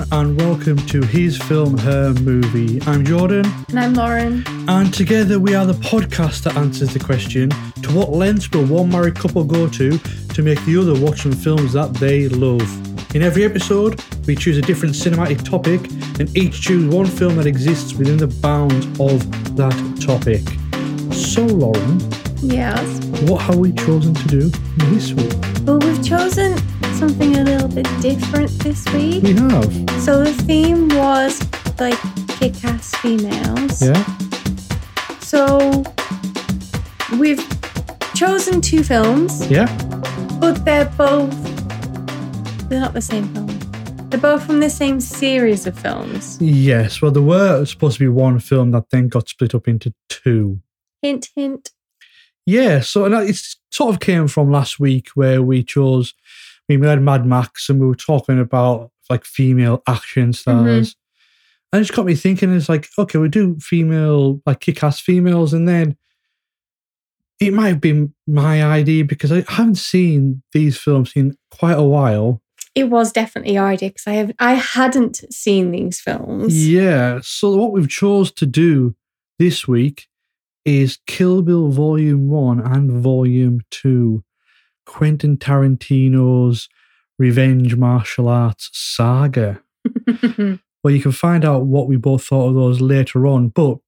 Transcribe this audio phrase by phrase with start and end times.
[0.00, 2.80] everyone, and welcome to His Film, Her Movie.
[2.86, 4.42] I'm Jordan, And I'm Lauren.
[4.68, 7.50] and together we are the podcast that answers the question
[7.82, 11.32] to what lengths will one married couple go to to make the other watch some
[11.32, 12.62] films that they love?
[13.14, 15.80] In every episode, we choose a different cinematic topic
[16.18, 20.42] and each choose one film that exists within the bounds of that topic.
[21.14, 22.00] So, Lauren,
[22.42, 22.82] Yes.
[23.28, 24.40] what have we chosen to do
[24.90, 25.32] this week?
[25.64, 26.58] Well, we've chosen
[26.94, 29.22] something a little bit different this week.
[29.22, 31.40] We have, So the theme was
[31.80, 31.98] like
[32.38, 33.82] kick ass females.
[33.82, 34.04] yeah?
[35.20, 35.82] So
[37.18, 37.42] we've
[38.14, 39.66] chosen two films, Yeah?
[40.40, 41.32] but they're both
[42.68, 43.46] they're not the same film.
[44.10, 46.38] They're both from the same series of films.
[46.40, 49.94] Yes, well, there were supposed to be one film that then got split up into
[50.10, 50.60] two.
[51.02, 51.70] Hint hint.
[52.46, 56.12] Yeah, so and that- sort of came from last week where we chose,
[56.68, 60.32] I mean, we had Mad Max and we were talking about like female action mm-hmm.
[60.32, 60.96] stars.
[61.72, 65.00] And it just got me thinking, it's like, okay, we do female, like kick ass
[65.00, 65.96] females, and then
[67.40, 71.82] it might have been my idea because I haven't seen these films in quite a
[71.82, 72.40] while.
[72.74, 76.66] It was definitely your idea because I have I hadn't seen these films.
[76.66, 77.20] Yeah.
[77.22, 78.94] So what we've chose to do
[79.38, 80.08] this week
[80.64, 84.24] is Kill Bill Volume 1 and Volume 2.
[84.86, 86.68] Quentin Tarantino's
[87.18, 89.62] revenge martial arts saga.
[90.84, 93.48] Well, you can find out what we both thought of those later on.
[93.48, 93.78] But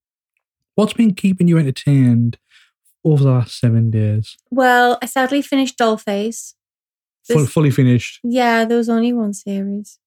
[0.76, 2.38] what's been keeping you entertained
[3.04, 4.38] over the last seven days?
[4.50, 6.54] well, I sadly finished Dollface.
[7.28, 8.20] Full, fully finished.
[8.24, 9.98] Yeah, there was only one series.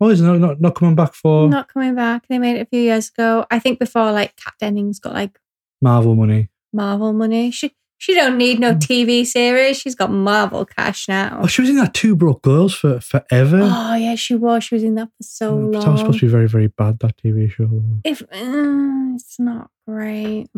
[0.00, 2.26] Oh, is it not, not, not coming back for Not coming back.
[2.28, 3.46] They made it a few years ago.
[3.48, 5.38] I think before like Kat Dennings got like
[5.80, 6.48] Marvel money?
[6.72, 7.52] Marvel money.
[7.52, 9.78] She she don't need no TV series.
[9.78, 11.38] She's got Marvel cash now.
[11.44, 13.60] Oh, she was in that Two Broke Girls for forever.
[13.62, 14.64] Oh yeah, she was.
[14.64, 15.84] She was in that for so Mm, long.
[15.84, 17.66] That was supposed to be very, very bad, that TV show.
[17.70, 18.00] though.
[18.04, 20.48] if uh, it's not great,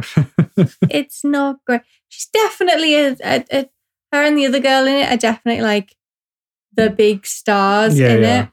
[0.89, 1.83] it's not great.
[2.09, 3.69] She's definitely a, a, a
[4.13, 5.95] her and the other girl in it are definitely like
[6.73, 8.43] the big stars Yeah, in yeah.
[8.45, 8.49] it.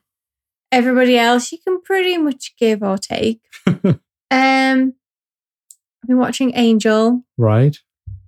[0.73, 3.39] Everybody else, you can pretty much give or take.
[3.67, 7.77] um, I've been watching Angel right.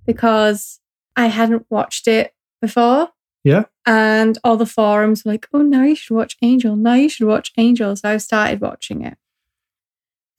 [0.05, 0.79] Because
[1.15, 3.09] I hadn't watched it before.
[3.43, 3.65] Yeah.
[3.85, 6.75] And all the forums were like, oh, now you should watch Angel.
[6.75, 7.95] Now you should watch Angel.
[7.95, 9.17] So I started watching it.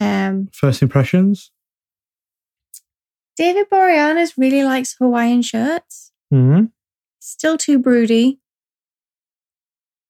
[0.01, 1.51] Um, First impressions?
[3.37, 6.13] David Boreanaz really likes Hawaiian shirts.
[6.31, 6.65] hmm
[7.21, 8.41] Still too broody.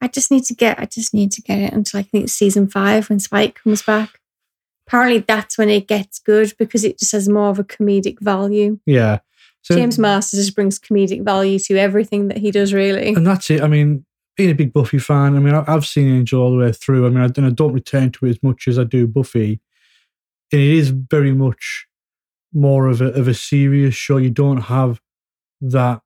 [0.00, 2.32] I just need to get, I just need to get it until I think it's
[2.34, 4.20] season five when Spike comes back.
[4.86, 8.80] Apparently that's when it gets good because it just has more of a comedic value.
[8.84, 9.20] Yeah.
[9.64, 13.14] So, James Marsters just brings comedic value to everything that he does, really.
[13.14, 13.62] And that's it.
[13.62, 14.04] I mean,
[14.36, 17.06] being a big Buffy fan, I mean, I've seen Angel all the way through.
[17.06, 19.60] I mean, I, and I don't return to it as much as I do Buffy.
[20.52, 21.86] And it is very much
[22.52, 24.18] more of a, of a serious show.
[24.18, 25.00] You don't have
[25.62, 26.02] that,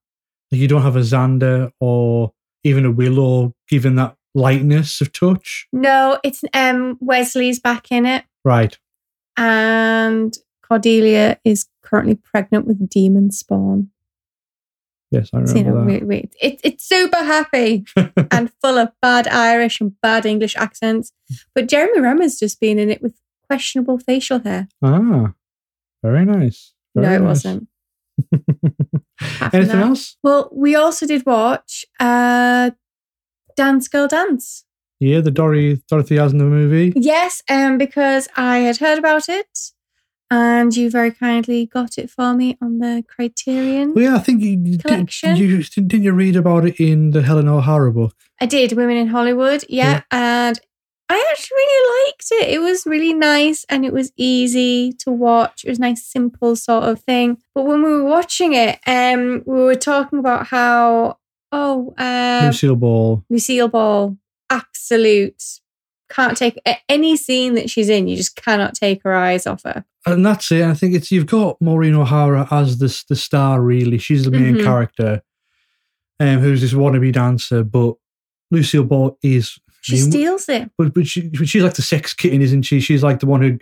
[0.53, 2.33] like, you don't have a Xander or
[2.65, 5.67] even a Willow given that lightness of touch.
[5.73, 8.79] No, it's um Wesley's back in it, Right.
[9.37, 13.91] and Cordelia is currently pregnant with demon spawn.
[15.11, 16.37] Yes, I So, you know, remember wait, wait.
[16.41, 17.87] It, it's super happy
[18.31, 21.13] and full of bad Irish and bad English accents.
[21.55, 23.15] But Jeremy Renner's just been in it with
[23.49, 24.69] questionable facial hair.
[24.83, 25.33] ah,
[26.03, 26.75] very nice.
[26.95, 27.23] no, it nice.
[27.23, 27.69] wasn't.
[29.53, 30.17] Anything that- else?
[30.23, 32.73] Well, we also did watch uh,
[33.57, 34.65] Dance Girl Dance.
[35.01, 36.93] Yeah, the Dorothy Dorothy Arzner movie.
[36.97, 39.47] Yes, um, because I had heard about it,
[40.31, 43.95] and you very kindly got it for me on the Criterion.
[43.95, 45.37] Well, yeah, I think you, you did, Collection.
[45.37, 48.15] you didn't you read about it in the Helen O'Hara book.
[48.41, 50.61] I did Women in Hollywood, yeah, and
[51.11, 52.55] I actually really liked it.
[52.55, 55.65] It was really nice and it was easy to watch.
[55.65, 57.39] It was a nice, simple sort of thing.
[57.55, 61.19] But when we were watching it, um, we were talking about how
[61.51, 63.25] oh, uh, Lucille Ball.
[63.31, 64.19] Lucille Ball,
[64.51, 65.61] absolute.
[66.11, 66.59] Can't take
[66.89, 68.09] any scene that she's in.
[68.09, 69.85] You just cannot take her eyes off her.
[70.07, 70.63] And that's it.
[70.65, 73.61] I think it's you've got Maureen O'Hara as the the star.
[73.61, 74.65] Really, she's the main Mhm.
[74.65, 75.23] character,
[76.19, 77.63] um, who's this wannabe dancer.
[77.63, 77.95] But
[78.51, 80.71] Lucille Ball is, She You- steals it.
[80.79, 82.81] but but, she, but she's like the sex kitten, isn't she?
[82.81, 83.59] She's like the one who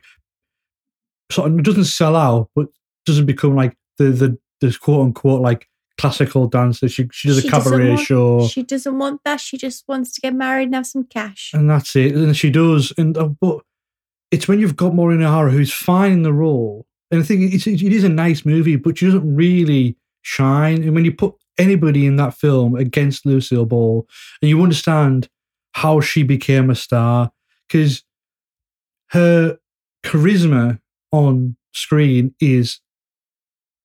[1.31, 2.69] sort of doesn't sell out, but
[3.04, 6.88] doesn't become like the the the quote unquote like classical dancer.
[6.88, 8.46] She she does She a cabaret want- show.
[8.48, 9.40] She doesn't want that.
[9.40, 11.50] She just wants to get married and have some cash.
[11.54, 12.14] and that's it.
[12.14, 12.93] And she does.
[12.98, 13.60] And uh, but
[14.31, 17.66] it's when you've got Maureen O'Hara who's fine in the role, and I think it's,
[17.66, 20.82] it is a nice movie, but she doesn't really shine.
[20.82, 24.06] And when you put anybody in that film against Lucille Ball,
[24.43, 25.28] and you understand
[25.72, 27.31] how she became a star,
[27.69, 28.02] because
[29.10, 29.58] her
[30.04, 30.81] charisma
[31.12, 32.81] on screen is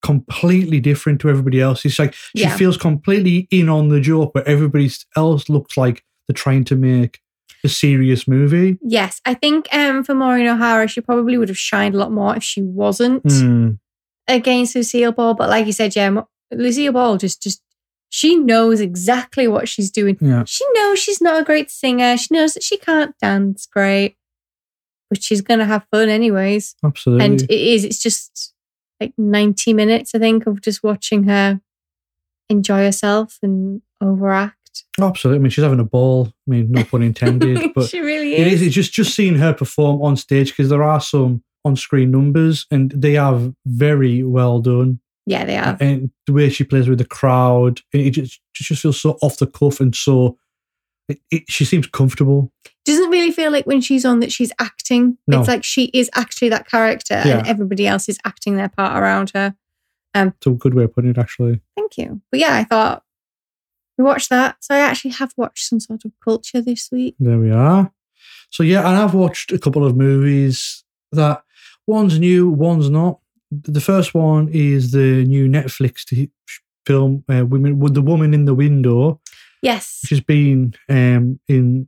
[0.02, 1.86] completely different to everybody else.
[1.86, 2.56] It's like she Yeah.
[2.58, 7.20] feels completely in on the joke, but everybody else looks like they're trying to make
[7.64, 8.78] a serious movie.
[8.82, 12.36] Yes, I think um, for Maureen O'Hara, she probably would have shined a lot more
[12.36, 13.78] if she wasn't Mm,
[14.28, 15.36] against Lucille Ball.
[15.36, 16.22] But like you said, yeah,
[16.52, 17.62] Lucille Ball just just
[18.10, 20.18] she knows exactly what she's doing.
[20.20, 22.18] yeah, She knows she's not a great singer.
[22.18, 24.18] She knows that she can't dance great,
[25.10, 26.76] but she's gonna have fun anyways.
[26.84, 27.26] absolutely.
[27.26, 27.86] And it is.
[27.86, 28.51] It's just
[29.02, 31.60] like ninety minutes, I think, of just watching her
[32.50, 34.84] enjoy herself and overact.
[35.00, 35.40] Oh, absolutely.
[35.40, 36.28] I mean, she's having a ball.
[36.48, 38.62] I mean, no pun intended, but she really it is.
[38.62, 38.68] is.
[38.68, 42.92] It's just just seeing her perform on stage because there are some on-screen numbers and
[42.92, 45.00] they are very well done.
[45.28, 45.78] Yeah, they are.
[45.80, 49.38] and the way she plays with the crowd, it just, it just feels so off
[49.38, 50.38] the cuff and so.
[51.08, 52.52] It, it, she seems comfortable.
[52.86, 55.18] Doesn't really feel like when she's on that she's acting.
[55.28, 55.40] No.
[55.40, 59.32] It's like she is actually that character and everybody else is acting their part around
[59.36, 59.56] her.
[60.16, 61.62] It's a good way of putting it, actually.
[61.76, 62.22] Thank you.
[62.32, 63.04] But yeah, I thought
[63.98, 64.58] we watched that.
[64.62, 67.16] So I actually have watched some sort of culture this week.
[67.20, 67.92] There we are.
[68.50, 71.44] So yeah, and I've watched a couple of movies that
[71.88, 73.20] one's new, one's not.
[73.52, 76.30] The first one is the new Netflix
[76.86, 79.20] film, uh, "Women with the Woman in the Window,"
[79.62, 80.00] Yes.
[80.04, 81.88] which has been um, in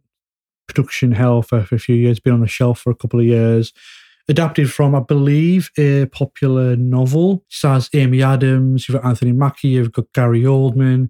[0.68, 3.26] production hell for, for a few years, been on the shelf for a couple of
[3.26, 3.74] years.
[4.30, 7.44] Adapted from, I believe, a popular novel.
[7.50, 11.10] Stars Amy Adams, you've got Anthony Mackie, you've got Gary Oldman,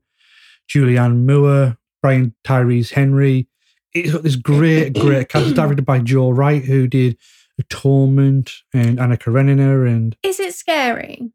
[0.67, 3.47] Julianne Moore, Brian Tyree Henry.
[3.93, 5.45] It's got this great, great cast.
[5.45, 7.17] It's directed by Joe Wright, who did
[7.59, 9.85] Atonement and Anna Karenina.
[9.85, 11.31] And Is it scary?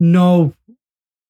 [0.00, 0.54] no,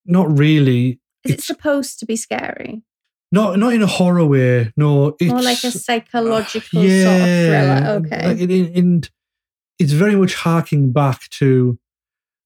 [0.06, 1.00] not really.
[1.24, 2.82] Is it supposed to be scary?
[3.30, 4.72] Not not in a horror way.
[4.76, 8.00] No, it's More like a psychological sort of thriller.
[8.06, 8.26] Okay.
[8.28, 9.08] Like, it- it- and
[9.78, 11.78] it's very much harking back to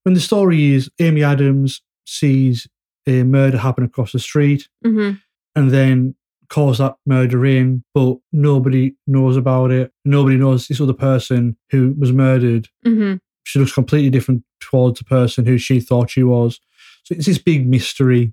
[0.02, 2.66] when the story is Amy Adams sees
[3.06, 5.12] a murder happen across the street hmm
[5.54, 6.14] and then
[6.48, 9.92] calls that murder in, but nobody knows about it.
[10.04, 12.68] Nobody knows this other person who was murdered.
[12.84, 13.14] hmm
[13.44, 16.58] She looks completely different towards the person who she thought she was.
[17.04, 18.32] So it's this big mystery.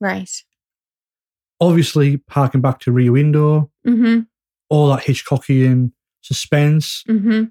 [0.00, 0.30] Right.
[1.62, 4.20] Obviously, harking back to Rear Window, hmm
[4.68, 5.92] all that Hitchcockian
[6.22, 7.04] suspense.
[7.06, 7.44] hmm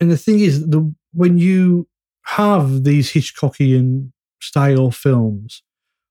[0.00, 1.88] And the thing is, the when you
[2.24, 5.62] have these Hitchcockian style films,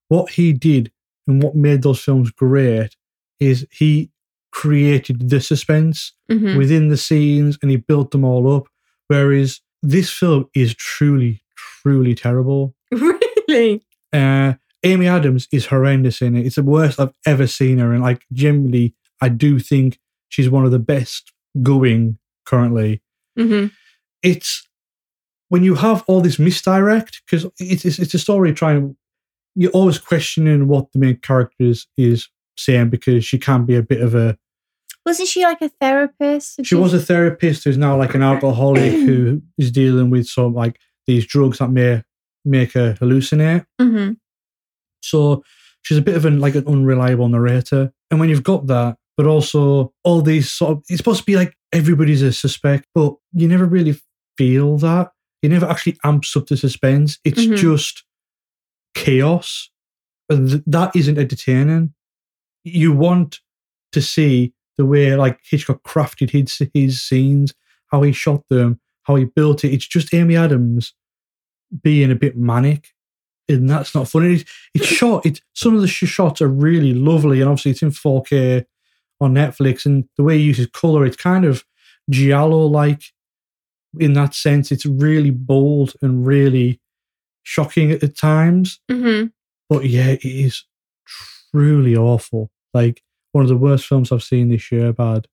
[0.08, 0.92] what he did
[1.28, 2.96] and what made those films great
[3.40, 4.10] is he
[4.52, 8.68] created the suspense hmm within the scenes and he built them all up.
[9.08, 12.76] Whereas this film is truly, truly terrible.
[13.48, 13.84] Really?
[14.12, 14.54] Uh,
[14.86, 16.46] Amy Adams is horrendous in it.
[16.46, 17.92] It's the worst I've ever seen her.
[17.92, 20.00] And like, generally, I do think
[20.30, 23.02] she's one of the best going currently.
[23.38, 23.68] hmm
[24.24, 24.68] it's
[25.50, 28.96] when you have all this misdirect because it's, it's it's a story trying
[29.56, 32.28] you're always questioning what the main character is, is
[32.58, 34.36] saying because she can be a bit of a
[35.06, 36.66] Wasn't she like a therapist?
[36.66, 40.80] She was a therapist who's now like an alcoholic who is dealing with some like
[41.06, 42.04] these drugs that may
[42.44, 44.14] make her hallucinate hmm
[45.06, 45.44] so
[45.84, 47.92] she's a bit of an like an unreliable narrator.
[48.12, 51.36] And when you've got that but also all these sort of it's supposed to be
[51.38, 53.96] like everybody's a suspect but you never really
[54.38, 55.12] feel that.
[55.42, 57.20] It never actually amps up the suspense.
[57.24, 57.58] It's Mhm.
[57.58, 58.04] just
[58.94, 59.70] chaos.
[60.30, 61.94] And th- that isn't entertaining.
[62.64, 63.40] You want
[63.92, 67.54] to see the way like hitchcock crafted his his scenes
[67.92, 69.72] how he shot them how he built it.
[69.72, 70.94] It's just amy adams
[71.84, 72.90] being a bit manic
[73.48, 74.36] and that's not funny.
[74.36, 77.82] It's, it's shot it's some of the sh- shots are really lovely and obviously it's
[77.84, 78.66] in 4k
[79.22, 81.64] on netflix and the way he uses color it's kind of
[82.10, 83.04] giallo like
[83.98, 84.72] in that sense.
[84.72, 86.82] It's really bold and really
[87.44, 88.80] shocking at the times.
[88.92, 89.26] Hmm
[89.70, 90.64] but yeah it is
[91.52, 92.52] truly awful.
[92.74, 95.28] Like one of the worst films i've seen this year bad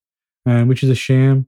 [0.44, 1.46] um, which is a shame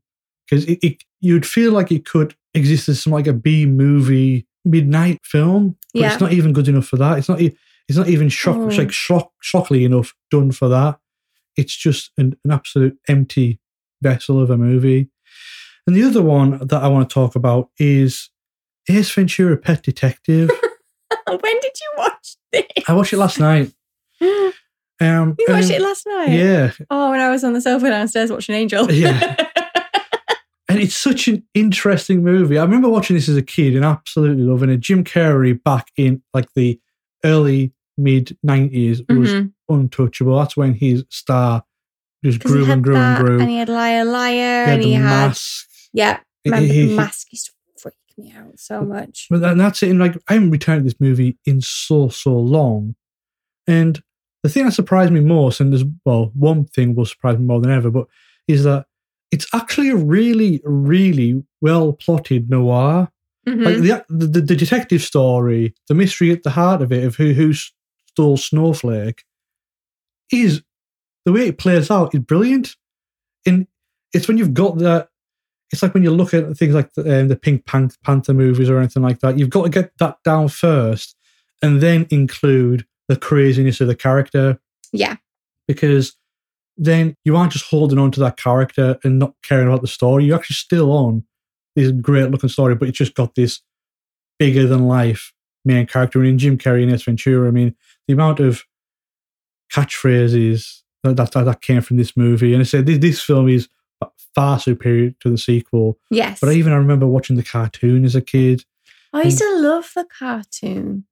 [0.48, 4.46] because it, it you'd feel like it could exist as some like a b movie
[4.64, 6.12] midnight film but Yeah.
[6.12, 8.92] it's not even good enough for that it's not it's not even shock it's like
[8.92, 10.98] shock shockingly enough done for that
[11.56, 13.60] it's just an, an absolute empty
[14.02, 15.08] vessel of a movie
[15.86, 18.30] and the other one that i want to talk about is
[18.88, 20.50] ace ventura pet detective
[21.26, 22.64] when did you watch this?
[22.88, 23.72] i watched it last night
[25.00, 26.28] Um, you um watched and- it last night?
[26.30, 28.90] yeah Oh, when I was on the sofa downstairs watching Angel.
[28.92, 29.34] Yeah.
[30.74, 32.58] And it's such an interesting movie.
[32.58, 34.80] I remember watching this as a kid and absolutely loving it.
[34.80, 36.80] Jim Carrey back in like the
[37.24, 39.52] early mid 90s was Mhm.
[39.68, 40.36] untouchable.
[40.38, 41.64] That's when his star
[42.24, 43.40] just grew and grew that, and grew.
[43.40, 45.68] and he had Liar Liar, He had and the he had mask.
[45.92, 46.20] yeah.
[46.44, 49.26] Remember he- the mask used to freak me out so much.
[49.30, 49.90] But that- that's it.
[49.90, 52.96] And like, I haven't returned to this movie in so, so long.
[53.66, 54.02] And
[54.42, 57.60] the thing that surprised me most, and there's, well, one thing will surprise me more
[57.60, 58.06] than ever, but
[58.48, 58.86] is that
[59.34, 63.10] it's actually a really, really well plotted noir.
[63.48, 63.64] Mhm.
[63.64, 67.32] Like the, the, the detective story, the mystery at the heart of it, of who,
[67.32, 69.24] who stole Snowflake,
[70.30, 70.62] is
[71.24, 72.76] the way it plays out is brilliant.
[73.44, 73.66] And
[74.12, 75.08] it's when you've got that,
[75.72, 78.70] it's like when you look at things like the, um, the Pink Pan- Panther movies
[78.70, 81.16] or anything like that, you've got to get that down first
[81.60, 84.60] and then include the craziness of the character
[84.92, 85.16] yeah,
[85.66, 86.14] because
[86.76, 90.24] then you aren't just holding on to that character and not caring about the story.
[90.24, 91.24] You're actually still on
[91.76, 93.60] this great looking story, but it's just got this
[94.38, 95.32] bigger than life
[95.64, 96.20] main character.
[96.20, 97.74] And in Jim Carrey and Ace Ventura, I mean,
[98.06, 98.64] the amount of
[99.72, 102.52] catchphrases that, that, that came from this movie.
[102.52, 103.68] And I said, this, this film is
[104.34, 105.98] far superior to the sequel.
[106.10, 106.40] yes.
[106.40, 108.64] But I even I remember watching the cartoon as a kid.
[109.12, 111.04] I used to love the cartoon.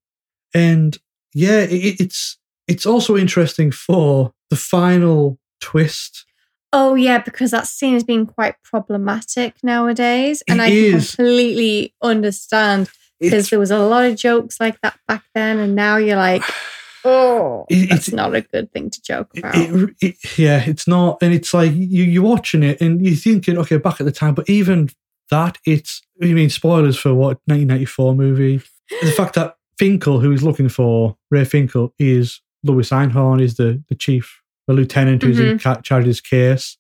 [0.53, 0.99] And
[1.35, 6.27] yeah, it, it's it's also interesting for the final twist
[6.75, 11.15] Oh yeah, because that scene has been quite problematic nowadays, and It I is.
[11.15, 12.89] completely understand
[13.21, 16.43] because there was a lot of jokes like that back then, and now you're like,
[17.05, 19.55] oh, It- that's it's- not a good thing to joke about.
[19.55, 23.59] it, it, yeah, it's not, and it's like you you're watching it and you're thinking,
[23.59, 24.89] okay, back at the time, but even
[25.31, 28.63] that, it's I mean, spoilers for what 1994 movie.
[29.03, 33.83] the fact that Finkel, who is looking for, Ray Finkel, is Lois Einhorn, is the
[33.89, 34.42] the chief,
[34.75, 35.81] the lieutenant who's in mm-hmm.
[35.83, 36.77] charge of this case,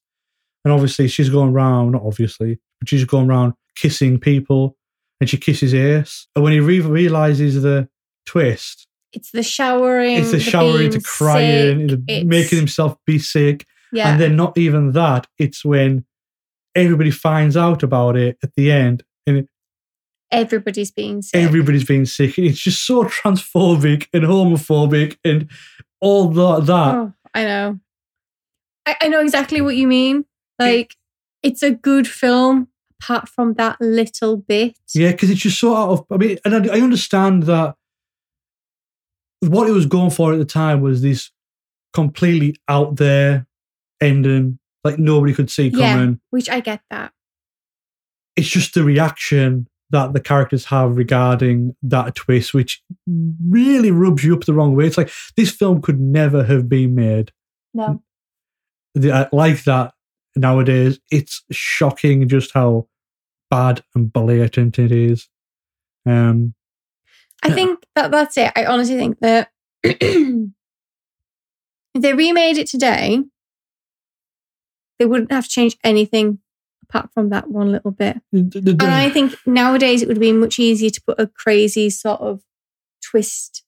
[0.64, 4.76] and obviously she's going around, not obviously, but she's going around kissing people,
[5.20, 7.88] and she kisses Ace, and when he re- realizes the
[8.26, 13.18] twist, it's the showering, it's the showering, being to crying, sick, the making himself be
[13.18, 13.66] sick.
[13.92, 16.06] yeah, And then not even that, it's when
[16.74, 19.48] everybody finds out about it at the end and it,
[20.30, 21.42] everybody's being sick.
[21.42, 22.38] everybody's being sick.
[22.38, 25.50] And it's just so transphobic and homophobic and
[26.00, 26.66] all that.
[26.66, 26.94] that.
[26.94, 27.80] oh, I know.
[28.86, 30.24] I, I know exactly what you mean.
[30.58, 30.96] Like,
[31.42, 32.68] it's a good film
[33.00, 34.78] apart from that little bit.
[34.94, 36.06] Yeah, because it's just so out of.
[36.10, 37.74] I mean, and I, I understand that
[39.40, 41.30] what it was going for at the time was this
[41.92, 43.46] completely out there
[44.00, 45.94] ending, like nobody could see Yeah.
[45.94, 46.20] coming.
[46.30, 47.12] Which I get that.
[48.36, 54.34] it's just the reaction that the characters have regarding that twist, which really rubs you
[54.34, 54.86] up the wrong way.
[54.86, 57.30] It's like this film could never have been made
[57.74, 58.02] No.
[59.02, 59.94] uh, like that
[60.34, 60.98] nowadays.
[61.10, 62.88] It's shocking just how
[63.50, 65.28] bad and blatant it is.
[66.06, 66.54] Um,
[67.42, 67.54] I Yeah.
[67.54, 68.50] think that that's it.
[68.56, 69.50] I honestly think that
[69.82, 70.48] if
[71.94, 73.22] they remade it today,
[74.98, 76.38] they wouldn't have to change anything
[76.92, 78.20] apart from that one little bit.
[78.32, 82.42] And I think nowadays it would be much easier to put a crazy sort of
[83.02, 83.64] twist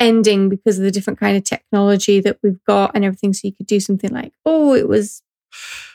[0.00, 3.32] ending because of the different kind of technology that we've got and everything.
[3.32, 5.22] So you could do something like, oh, it was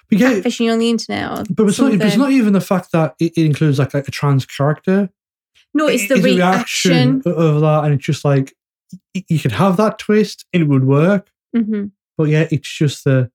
[0.09, 1.47] yeah, catfishing on the internet.
[1.53, 4.03] But it's not, it's not even the fact that it, it includes like a, a
[4.03, 5.09] trans character.
[5.73, 7.21] no, it's the a reaction.
[7.25, 8.53] of- of that, and it's just like
[9.13, 11.29] you could have that twist and it would work.
[11.55, 11.85] hmm
[12.17, 13.29] but yeah, it's just the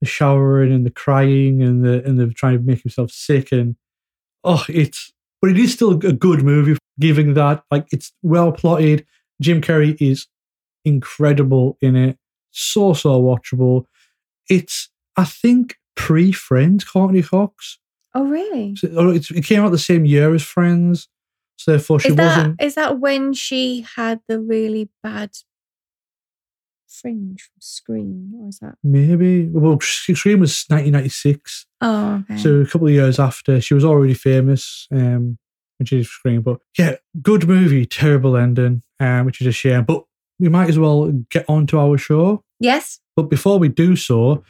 [0.00, 3.76] the showering and the crying and the and the trying to make himself sick and
[4.44, 6.76] oh, it's but it is still a good movie.
[6.98, 9.06] Giving that, like it's well plotted.
[9.40, 10.26] Jim Carrey is
[10.84, 12.18] incredible in it,
[12.50, 13.84] so so watchable.
[14.48, 17.78] It's I think pre Friends, Courteney Cox.
[18.14, 18.74] Oh, really?
[18.76, 21.08] So, oh, it's, it came out the same year as Friends,
[21.56, 22.62] so therefore she Is that wasn't.
[22.62, 25.30] is that when she had the really bad
[26.90, 28.74] fringe from Scream, or is that?
[28.82, 31.66] Maybe well, Scream was 1996.
[31.80, 32.36] Oh, okay.
[32.40, 35.38] So a couple of years after, she was already famous um,
[35.78, 36.42] when she did Scream.
[36.42, 39.84] But yeah, good movie, terrible ending, um, which is a shame.
[39.84, 40.02] But
[40.38, 42.44] we might as well get on to our show.
[42.58, 44.42] yes, But before we do so,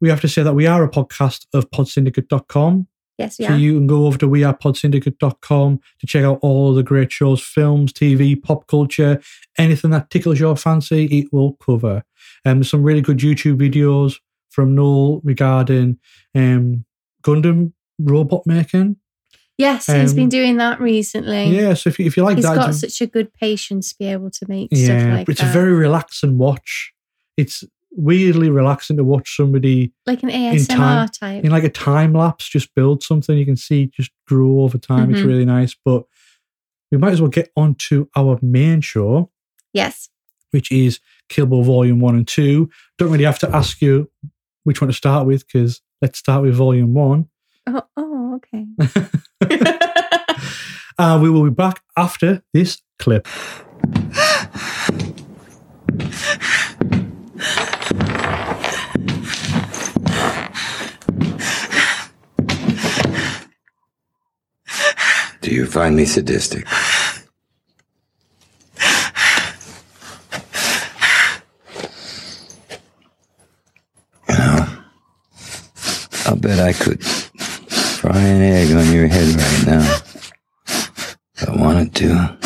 [0.00, 2.88] we have to say that we are a podcast of podsyndicate.com.
[3.18, 3.56] yes, we So are.
[3.58, 8.40] you can go over to wearepodsyndicate.com to check out all the great shows, films, TV,
[8.40, 9.20] pop culture,
[9.58, 12.04] anything that tickles your fancy, it will cover.
[12.44, 14.18] Um, there's some really good YouTube videos
[14.50, 15.98] from Noel regarding
[16.34, 16.84] um,
[17.22, 18.96] Gundam robot making.
[19.58, 21.56] yes, he's been doing that recently.
[21.56, 23.90] Yeah, so if you, if you like he's that, He's got such a good patience
[23.90, 25.50] to be able to make yeah, stuff like but it's that.
[25.50, 26.92] a very relaxing watch.
[27.36, 31.44] It's weirdly relaxing to watch somebody like an time- ASMR type.
[31.44, 35.10] in like a time lapse just build something you can see just grow over time.
[35.10, 35.26] It's Mhm.
[35.26, 35.76] really nice.
[35.84, 36.04] But
[36.90, 39.30] we might as well get on to our main show,
[39.72, 40.08] yes.
[40.52, 42.68] which is Kill Bill Volume 1 and 2.
[42.98, 44.10] Don't really have to ask you
[44.64, 47.28] which one to start with because let's start with volume one.
[47.66, 48.66] Oh, oh okay.
[50.98, 53.26] uh, we will be back after this clip.
[65.42, 66.64] Do you find me sadistic?
[74.28, 74.66] You know,
[76.26, 79.98] I'll bet I could fry an egg on your head right now.
[81.34, 82.38] If I wanted to.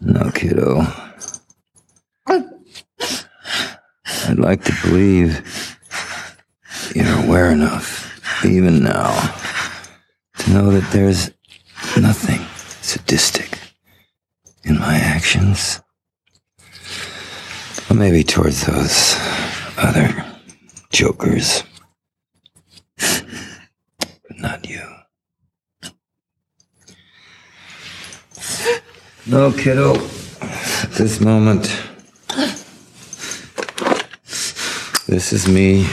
[0.00, 0.82] No, kiddo.
[4.26, 5.78] I'd like to believe
[6.92, 9.12] you're aware enough, even now,
[10.54, 11.32] know that there's
[12.00, 12.38] nothing
[12.80, 13.58] sadistic
[14.62, 15.80] in my actions.
[17.90, 19.16] Or maybe towards those
[19.76, 20.24] other
[20.90, 21.64] jokers.
[22.96, 24.86] But not you.
[29.26, 29.94] No, kiddo.
[30.96, 31.64] This moment,
[35.08, 35.88] this is me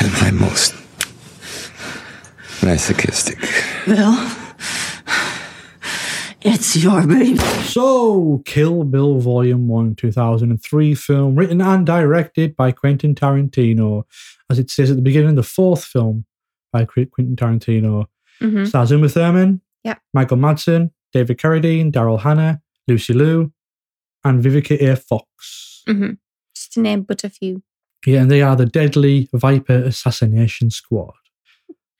[0.00, 0.83] at my most
[2.64, 3.38] masochistic.
[3.86, 4.14] Bill,
[6.42, 7.36] it's your baby.
[7.64, 14.04] So, Kill Bill Volume 1, 2003 film, written and directed by Quentin Tarantino.
[14.50, 16.24] As it says at the beginning, the fourth film
[16.72, 18.06] by Quentin Tarantino.
[18.40, 20.00] hmm Stars Uma Thurman, Yep.
[20.14, 23.52] Michael Madsen, David Carradine, Daryl Hannah, Lucy Liu,
[24.24, 24.96] and Vivica A.
[24.96, 25.82] Fox.
[25.86, 26.12] hmm
[26.54, 27.62] Just to name but a few.
[28.06, 31.12] Yeah, and they are the Deadly Viper Assassination Squad.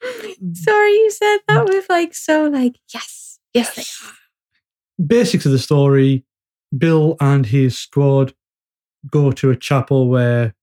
[0.55, 5.05] Sorry, you said that with like so like yes, yes, are.
[5.07, 6.25] Basics of the story
[6.77, 8.35] Bill and his squad
[9.11, 10.55] go to a chapel where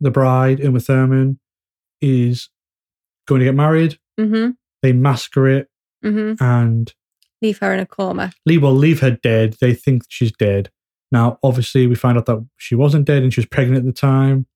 [0.00, 1.38] the bride, Uma Thurman,
[2.00, 2.48] is
[3.26, 3.98] going to get married.
[4.18, 4.52] Mm-hmm.
[4.82, 5.68] They massacre it
[6.04, 6.42] Mm-hmm.
[6.42, 6.92] and
[7.40, 8.32] Leave her in a coma.
[8.44, 9.54] leave, well, leave her dead.
[9.60, 10.68] They think she's dead.
[11.12, 13.92] Now, obviously, we find out that she wasn't dead and she was pregnant at the
[13.92, 14.46] time.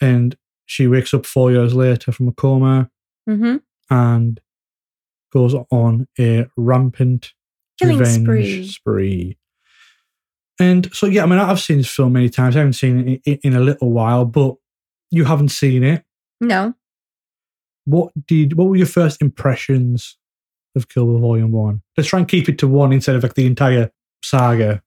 [0.00, 2.90] And she wakes up four years later from a coma
[3.28, 3.56] Mm-hmm.
[3.90, 4.40] and
[5.32, 7.32] goes on a rampant
[7.78, 8.66] Killing revenge spree.
[8.68, 9.38] spree.
[10.60, 12.54] And so, yeah, I mean, I've seen this film many times.
[12.54, 14.54] I haven't seen it in, in a little while, but
[15.10, 16.04] you haven't seen it.
[16.40, 16.74] No.
[17.86, 18.56] What did?
[18.56, 20.16] What were your first impressions
[20.76, 21.82] of Kill Bill Volume One?
[21.96, 23.90] Let's try and keep it to one instead of like the entire
[24.22, 24.82] saga.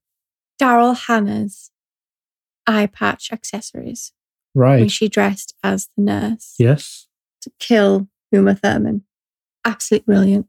[0.62, 1.69] Daryl Hannah's
[2.65, 4.13] eye patch accessories
[4.56, 4.80] Right.
[4.80, 7.08] when she dressed as the nurse Yes.
[7.41, 9.04] to kill Uma Thurman.
[9.66, 10.48] Absolutely brilliant.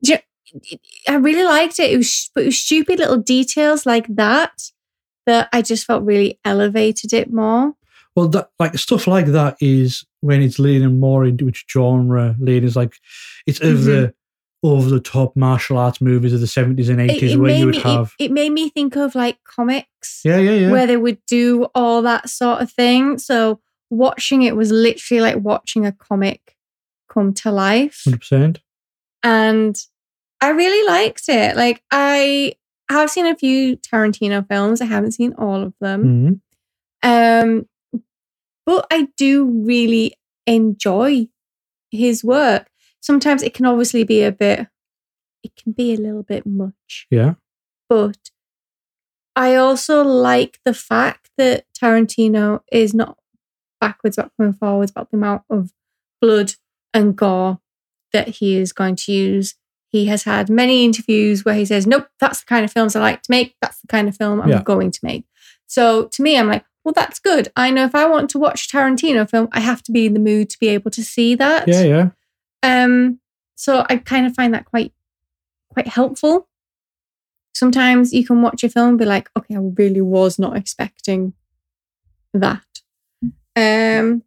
[0.00, 0.18] You-
[1.08, 1.90] I really liked it.
[1.90, 4.52] It was, but it was stupid little details like that
[5.26, 7.74] that I just felt really elevated it more.
[8.14, 12.34] Well, that like stuff like that is when it's leaning more into its genre.
[12.38, 12.94] Leaning is like
[13.46, 14.14] it's of the
[14.62, 17.10] over the top martial arts movies of the seventies and Mm-hmm.
[17.10, 18.14] Eighties where you would me, it- have.
[18.18, 20.70] it, made me think of like comics yeah, yeah, yeah.
[20.70, 23.18] where they would do all that sort of thing.
[23.18, 26.56] So watching it was literally like watching a comic
[27.08, 28.02] come to life.
[28.04, 28.60] Hundred percent.
[29.22, 29.76] and
[30.40, 31.56] I really liked it.
[31.56, 32.54] Like I
[32.90, 34.80] have seen a few Tarantino films.
[34.80, 36.40] I haven't seen all of them.
[37.02, 37.40] Mhm.
[37.42, 37.68] Um
[38.66, 40.14] but I do really
[40.46, 41.28] enjoy
[41.90, 42.68] his work.
[43.00, 44.66] Sometimes it can obviously be a bit
[45.42, 47.06] it can be a little bit much.
[47.10, 47.34] Yeah.
[47.88, 48.30] But
[49.36, 53.16] I also like the fact that Tarantino is not
[53.80, 55.72] backwards, but coming forwards about the amount of
[56.20, 56.52] blood
[56.94, 57.60] and gore
[58.12, 59.54] that he is going to use.
[59.88, 63.00] He has had many interviews where he says, Nope, that's the kind of films I
[63.00, 63.54] like to make.
[63.60, 64.62] That's the kind of film I'm Yeah.
[64.62, 65.24] going to make.
[65.66, 67.48] So to me, I'm like, Well, that's good.
[67.56, 70.20] I know if I want to watch Tarantino film, I have to be in the
[70.20, 71.66] mood to be able to see that.
[71.68, 72.08] Yeah, yeah.
[72.62, 73.20] Um,
[73.54, 74.92] so I kind of find that quite
[75.70, 76.48] quite helpful.
[77.54, 81.32] Sometimes you can watch a film and be like, okay, I really was not expecting
[82.34, 82.64] that.
[83.56, 84.22] Um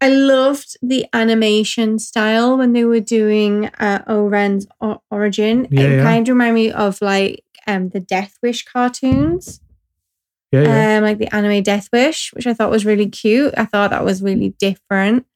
[0.00, 5.66] I loved the animation style when they were doing uh, Oren's o- origin.
[5.70, 6.02] Yeah, it yeah.
[6.02, 9.60] kind of reminded me of like um the Death Wish cartoons
[10.52, 10.96] Yeah, yeah.
[10.98, 13.54] um, like the anime Death Wish, which I thought was really cute.
[13.56, 15.26] I thought that was really different.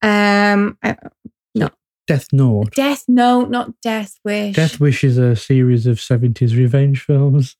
[0.00, 0.96] Um, I,
[2.06, 2.74] Death Note.
[2.74, 4.56] Death Note, not Death Wish.
[4.56, 7.54] Death Wish is a series of 70s revenge films.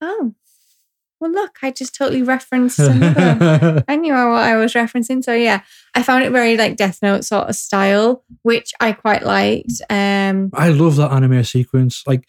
[0.00, 0.34] Oh,
[1.22, 3.84] well, look, I just totally referenced another.
[3.88, 5.22] I knew what I was referencing.
[5.24, 5.62] So yeah,
[5.94, 9.80] I found it very like Death Note sort of style, which I quite liked.
[9.88, 12.02] Um, I love that anime sequence.
[12.06, 12.24] Like,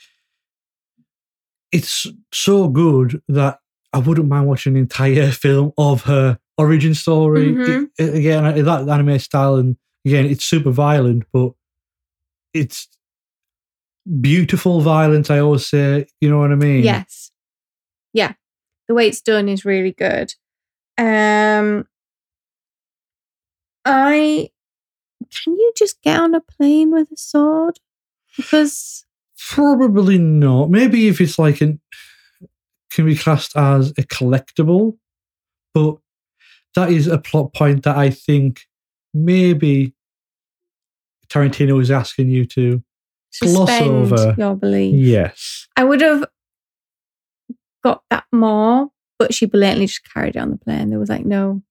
[1.71, 3.60] it's so good that
[3.91, 7.51] I wouldn't mind watching an entire film of her origin story.
[7.53, 7.89] Mhm.
[7.97, 9.75] It- it- again, that anime style, and
[10.06, 11.51] again, it's super violent, but
[12.53, 12.88] it's
[14.21, 15.29] beautiful violence.
[15.32, 16.84] I always say, you know what I mean?
[16.84, 17.32] Yes.
[18.13, 18.34] Yeah.
[18.88, 20.34] The way it's done is really good.
[20.98, 21.88] Um
[23.86, 24.50] I
[25.43, 27.80] can you just get on a plane with a sword?
[28.38, 29.06] Because
[29.50, 30.69] Probably not.
[30.69, 31.82] Maybe if it's like an
[32.91, 34.98] can be classed as a collectible,
[35.74, 35.98] but
[36.76, 38.62] that is a plot point that I think
[39.13, 39.93] maybe
[41.28, 42.84] Tarantino is asking you to.
[43.41, 44.36] Gloss over.
[44.38, 44.93] your belief.
[44.93, 45.67] Yes.
[45.76, 46.26] I would have
[47.84, 50.89] got that more, but she blatantly just carried it on the plane.
[50.89, 51.62] There was like, no,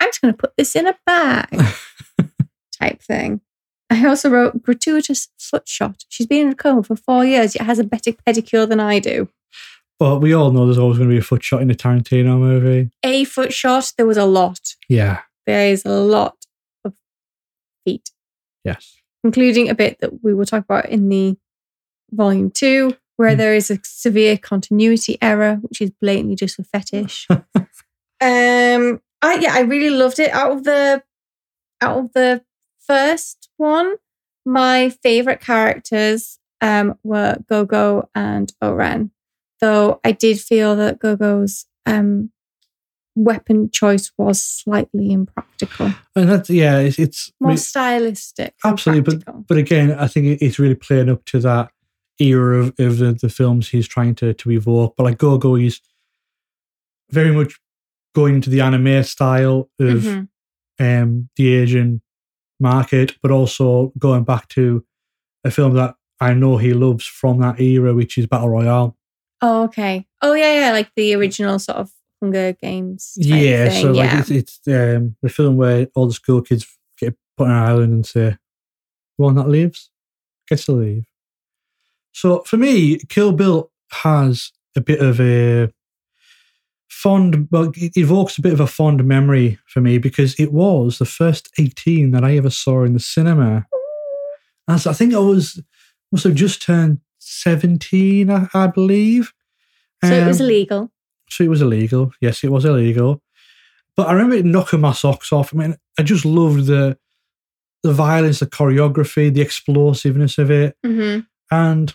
[0.00, 1.48] I'm just going to put this in a bag
[2.80, 3.40] type thing.
[3.90, 6.04] I also wrote gratuitous foot shot.
[6.08, 8.98] She's been in a coma for four years, yet has a better pedicure than I
[8.98, 9.28] do.
[9.98, 12.38] But we all know there's always going to be a foot shot in a Tarantino
[12.38, 12.90] movie.
[13.02, 14.60] A foot shot, there was a lot.
[14.88, 15.20] Yeah.
[15.46, 16.36] There is a lot
[16.84, 16.94] of
[17.84, 18.10] feet,
[18.64, 18.96] Yes.
[19.24, 21.36] including a bit that we will talk about in the
[22.10, 23.38] volume two, where Mm.
[23.38, 27.26] there is a severe continuity error, which is blatantly just a fetish.
[27.30, 30.30] um, I yeah, I really loved it.
[30.32, 31.02] Out of the
[31.80, 32.42] out of the
[32.86, 33.96] first one,
[34.44, 39.10] my favorite characters um were Gogo and Oren.
[39.60, 42.30] Though I did feel that Gogo's um
[43.18, 45.90] weapon choice was slightly impractical.
[46.14, 48.54] And that's, yeah, it's, it's I More mean, stylistic.
[48.62, 49.16] absolutely.
[49.24, 51.70] But, but again, I think it's really playing up to that
[52.18, 54.94] era of, of the, the films he's trying to, to evoke.
[54.96, 55.80] But like Gogo, he's
[57.10, 57.58] very much
[58.14, 60.28] going into the anime style of Mhm.
[60.80, 62.02] um, the Asian
[62.58, 64.84] market, but also going back to
[65.44, 68.96] a film that I know he loves from that era, which is Battle Royale.
[69.42, 70.06] Oh, okay.
[70.22, 71.90] Oh, yeah, yeah, like the original sort of
[72.22, 73.12] Hunger Games.
[73.16, 74.20] Yeah, thing, so like yeah.
[74.20, 76.66] it's, it's um, the film where all the school kids
[76.98, 78.38] get put on an island and say, "The
[79.22, 79.90] one that leaves
[80.48, 81.04] gets to leave."
[82.16, 85.70] So for me, Kill Bill has a bit of a
[86.88, 90.96] fond, but it evokes a bit of a fond memory for me because it was
[90.96, 93.66] the first eighteen that I ever saw in the cinema.
[94.66, 95.60] As I think I was
[96.10, 99.34] must have just turned seventeen, I, I believe.
[100.02, 100.90] so it was Um, illegal.
[101.28, 102.12] so it was illegal.
[102.22, 103.22] Yes, it was illegal.
[103.94, 105.52] But I remember it knocking my socks off.
[105.54, 106.96] I mean, I just loved the
[107.82, 111.18] the violence, the choreography, the explosiveness of it, hmm
[111.50, 111.94] and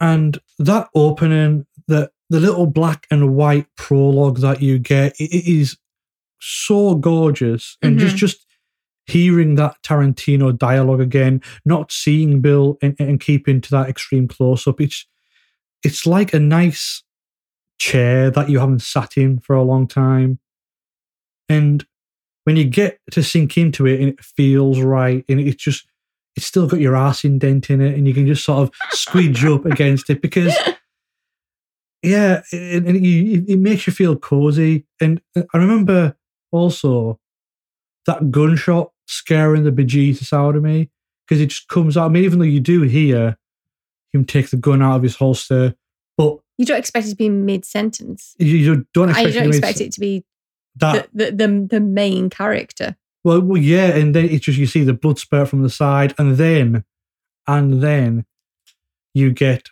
[0.00, 5.46] and that opening, the the little black and white prologue that you get, it, it
[5.50, 5.76] is
[6.40, 8.18] so gorgeous, and just Mhm.
[8.18, 8.46] just
[9.06, 14.66] hearing that Tarantino dialogue again, not seeing Bill and, and keeping to that extreme close
[14.68, 15.06] up, it's
[15.84, 17.02] it's like a nice
[17.78, 20.38] chair that you haven't sat in for a long time.
[21.48, 21.84] And
[22.44, 25.86] when you get to sink into it and it feels right, and it's just,
[26.36, 29.44] it's still got your ass indent in it, and you can just sort of squeeze
[29.44, 30.56] up against it because,
[32.02, 34.86] yeah, and, and you, it makes you feel cozy.
[35.00, 36.16] And uh, I remember
[36.52, 37.18] also
[38.06, 40.90] that gunshot scaring the bejesus out of me
[41.26, 42.06] because it just comes out.
[42.06, 43.36] I mean, even though you do hear
[44.12, 45.74] him take the gun out of his holster,
[46.16, 48.34] but You don't expect it to be mid sentence.
[48.38, 50.24] you, you don't I expect, don't expect it to be
[50.76, 52.96] that the, the, the, the main character.
[53.22, 56.14] Well, well, yeah, and then it's just you see the blood spurt from the side,
[56.18, 56.84] and then,
[57.46, 58.24] and then,
[59.12, 59.68] you get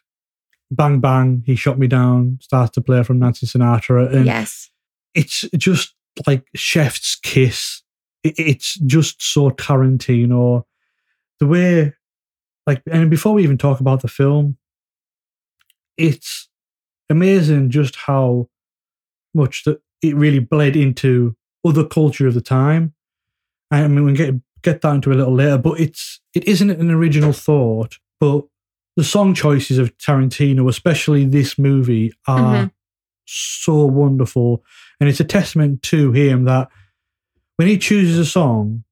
[0.71, 1.43] bang bang.
[1.47, 2.39] He shot me down.
[2.43, 4.71] Starts to play from Nancy Sinatra, and yes.
[5.15, 5.95] it's just
[6.27, 7.83] like chef's kiss.
[8.25, 10.65] It's just so Tarantino.
[11.41, 11.93] The way,
[12.67, 14.59] like, and before we even talk about the film,
[15.97, 16.49] it's
[17.09, 18.49] amazing just how
[19.35, 22.95] much that it really bled into other culture of the time.
[23.71, 26.91] I mean, we get get that into a little later, but it's it isn't an
[26.91, 28.45] original thought, but
[28.97, 32.71] the song choices of Tarantino, especially this movie, are Mhm.
[33.27, 34.65] so wonderful,
[35.01, 36.69] and it's a testament to him that
[37.57, 38.85] when he chooses a song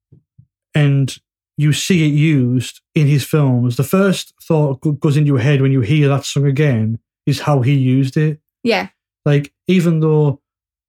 [0.75, 1.17] and
[1.57, 5.71] you see it used in his films, the first thought goes into your head when
[5.71, 8.39] you hear that song again is how he used it.
[8.63, 8.89] Yeah.
[9.25, 10.41] Like even though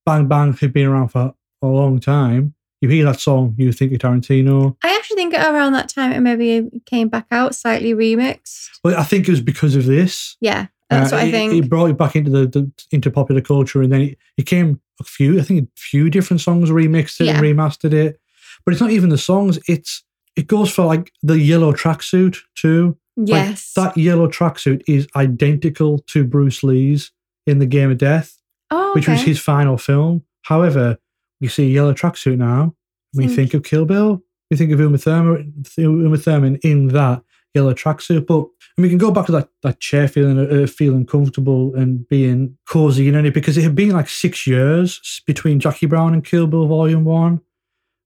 [0.05, 3.93] Bang Bang had been around for a long time, you hear that song, you think
[3.93, 4.77] of Tarantino.
[4.85, 8.69] I actually think around that time it maybe came back out slightly remixed.
[8.83, 10.37] But I think it was because of this.
[10.41, 10.67] Yeah.
[10.91, 11.53] That's Uh, what I it- think.
[11.65, 14.81] It brought it back into the, the into popular culture, and then it, it came
[15.01, 15.39] a few.
[15.39, 17.35] I think a few different songs remixed it Yeah.
[17.37, 18.19] and remastered it.
[18.65, 19.59] But it's not even the songs.
[19.69, 20.03] It's
[20.37, 22.97] it goes for like the yellow tracksuit too.
[23.17, 23.73] Like, yes.
[23.75, 27.11] that yellow tracksuit is identical to Bruce Lee's
[27.47, 28.37] in the Game of Death.
[28.71, 30.23] Oh, which was his final film.
[30.43, 30.99] However,
[31.41, 32.75] you see a yellow tracksuit now.
[33.15, 33.35] We Hmm.
[33.35, 37.23] think of Kill Bill, We think of Uma Thurman, Uma Thurman in that
[37.55, 38.27] yellow tracksuit.
[38.27, 38.47] But
[38.77, 42.57] and we can go back to that, that chair feeling, uh, feeling comfortable and being
[42.67, 46.47] cozy you know, because it had been like six years between Jackie Brown and Kill
[46.47, 47.41] Bill Volume One,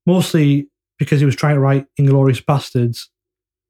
[0.05, 0.67] mostly
[0.99, 3.07] because he was trying to write Inglourious Basterds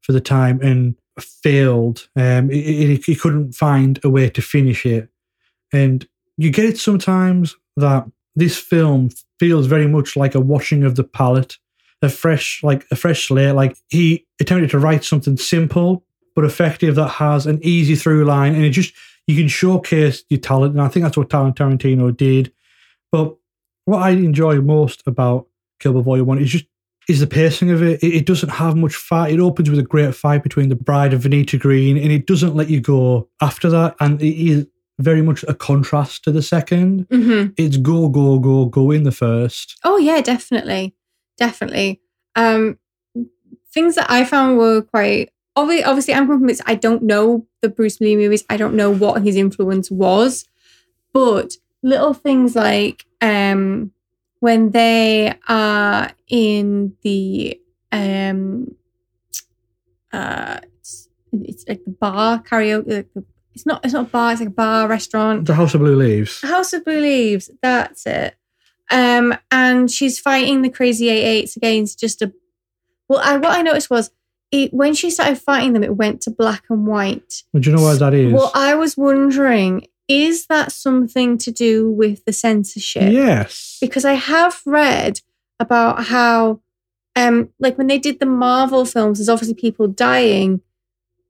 [0.01, 2.07] for the time and failed.
[2.15, 5.09] Um, he, he couldn't find a way to finish it,
[5.71, 10.95] and you get it sometimes that this film feels very much like a washing of
[10.95, 11.57] the palette,
[12.01, 13.55] a fresh, like a fresh slate.
[13.55, 16.03] Like he attempted to write something simple
[16.35, 18.93] but effective that has an easy through line, and it just
[19.27, 20.73] you can showcase your talent.
[20.73, 22.51] And I think that's what Tar- Tarantino did.
[23.11, 23.35] But
[23.85, 25.47] what I enjoy most about
[25.79, 26.65] Kill Bill Volume One is just
[27.07, 28.01] is the pacing of it.
[28.01, 28.15] it.
[28.15, 29.33] It doesn't have much fight.
[29.33, 32.55] It opens with a great fight between the bride and Vernita Green, and it doesn't
[32.55, 33.95] let you go after that.
[33.99, 34.67] And it is
[34.99, 37.07] very much a contrast to the second.
[37.09, 39.79] hmm It's go, go, go, go in the first.
[39.83, 40.95] Oh yeah, definitely,
[41.37, 42.01] definitely.
[42.35, 42.77] Um,
[43.71, 45.83] things that I found were quite obviously.
[45.83, 46.61] Obviously, I'm convinced.
[46.65, 48.43] I don't know the Bruce Lee movies.
[48.49, 50.45] I don't know what his influence was,
[51.11, 53.91] but little things like um,
[54.39, 57.59] when they are in the
[57.91, 58.75] um,
[60.11, 62.87] uh, it's, it's like the bar karaoke.
[62.87, 63.83] Like the, it's not.
[63.83, 64.31] It's not a bar.
[64.31, 65.45] It's like a bar restaurant.
[65.45, 66.41] The House of Blue Leaves.
[66.41, 67.49] The House of Blue Leaves.
[67.61, 68.35] That's it.
[68.91, 72.33] Um, and she's fighting the crazy eight eights against just a.
[73.07, 74.11] Well, I what I noticed was
[74.53, 77.43] it when she started fighting them, it went to black and white.
[77.53, 78.31] Do you know why that is?
[78.31, 83.11] Well, I was wondering, is that something to do with the censorship?
[83.11, 83.77] yes.
[83.81, 85.21] Because I have read
[85.59, 86.61] about how,
[87.15, 90.61] um, like when they did the Marvel films, there's obviously people dying,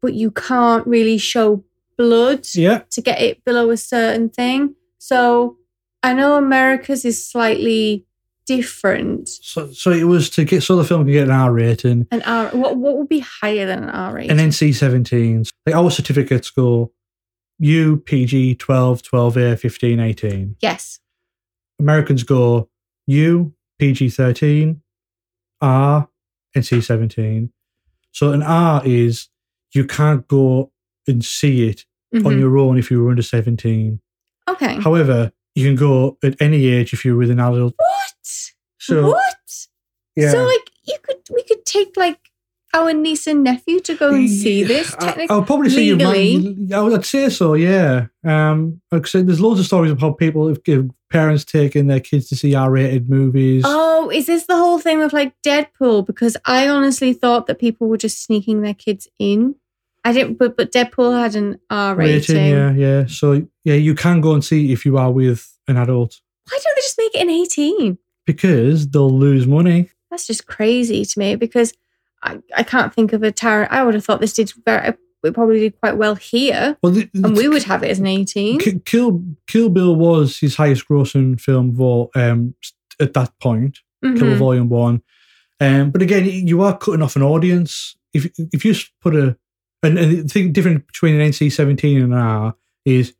[0.01, 1.63] but you can't really show
[1.97, 2.84] blood Yeah.
[2.91, 4.75] to get it below a certain thing.
[4.97, 5.58] So
[6.01, 8.06] I know America's is slightly
[8.45, 9.29] different.
[9.29, 12.21] So, so it was to get so the film could get an R rating, An
[12.23, 14.32] R what what would be higher than an R rating?
[14.32, 15.49] an NC 17s.
[15.65, 16.91] Like our certificates go
[17.60, 20.56] U, PG, 12, 12A, 15, 18.
[20.60, 20.99] yes.
[21.79, 22.69] Americans go
[23.08, 24.82] U, PG 13,
[25.62, 26.10] R,
[26.56, 27.51] NC 17.
[28.12, 29.29] So an R is
[29.73, 30.71] you can't go
[31.07, 32.39] and see it on Mhm.
[32.39, 33.99] your own if you were under 17.
[34.49, 34.75] Okay.
[34.81, 37.73] However, you can go at any age if you're with an adult.
[37.77, 38.13] what?
[38.79, 39.67] So, what?
[40.15, 40.31] yeah.
[40.31, 42.19] So like you could we could take like
[42.75, 44.91] our niece and nephew to go and see this.
[44.99, 46.37] Technically, I would probably say you legally.
[46.67, 46.73] might.
[46.75, 47.53] I would I'd say so.
[47.53, 48.07] Yeah.
[48.25, 48.81] Um.
[48.91, 51.99] Like I said, there's loads of stories of how people, if, if parents taking their
[51.99, 53.63] kids to see R-rated movies.
[53.65, 56.05] Oh, is this the whole thing with like Deadpool?
[56.07, 59.55] Because I honestly thought that people were just sneaking their kids in.
[60.05, 62.35] I didn't, but but Deadpool had an R rating.
[62.35, 62.51] rating.
[62.51, 63.05] Yeah, yeah.
[63.07, 66.75] So yeah, you can go and see if you are with an adult Why don't
[66.75, 67.97] they just make it an eighteen?
[68.25, 69.89] because they'll lose money.
[70.09, 71.73] That's just crazy to me because
[72.21, 73.67] I, I can't think of a Tara.
[73.69, 77.09] I would have thought this did very, it probably did quite well here, Well, the,
[77.15, 78.59] and we would have it as an 18.
[78.59, 82.55] Ki- Kill Kill Bill was his highest grossing film vol um
[82.99, 83.79] at that point.
[84.03, 84.37] Kill Bill Mhm.
[84.37, 85.01] Volume One.
[85.61, 87.95] Um, but again, you are cutting off an audience.
[88.13, 89.37] If if you put a
[89.84, 93.13] and, and the thing different between an NC seventeen and an R is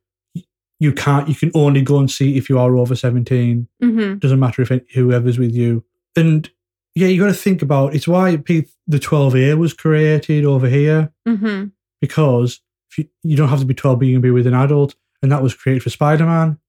[0.80, 3.68] you can't you can only go and see if you are over seventeen.
[3.82, 4.20] Mhm.
[4.20, 5.84] Doesn't matter if it, whoever's with you.
[6.16, 6.50] And
[6.96, 10.68] yeah, you got to think about it's why P- the twelve A was created over
[10.68, 11.72] here Mhm.
[12.02, 12.60] because
[12.92, 14.94] if you, you don't have to be 12, but you can be with an adult.
[15.24, 16.60] And that was created for Spider Man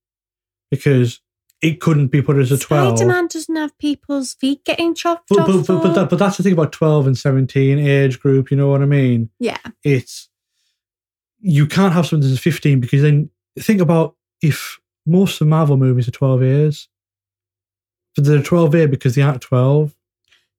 [0.70, 1.20] because
[1.64, 2.98] it couldn't be put as a 12.
[2.98, 5.46] Spider-Man doesn't have people's feet getting chopped But, off.
[5.46, 8.56] but, but, but, that, but that's the thing about 12 and 17 age group, you
[8.56, 9.30] know what I mean?
[9.38, 9.58] yeah.
[9.82, 10.28] It's
[11.46, 16.08] you can't have something that's 15 because then think about if most of Marvel movies
[16.08, 16.88] are 12 years,
[18.16, 19.94] but they're 12A because they aren't 12.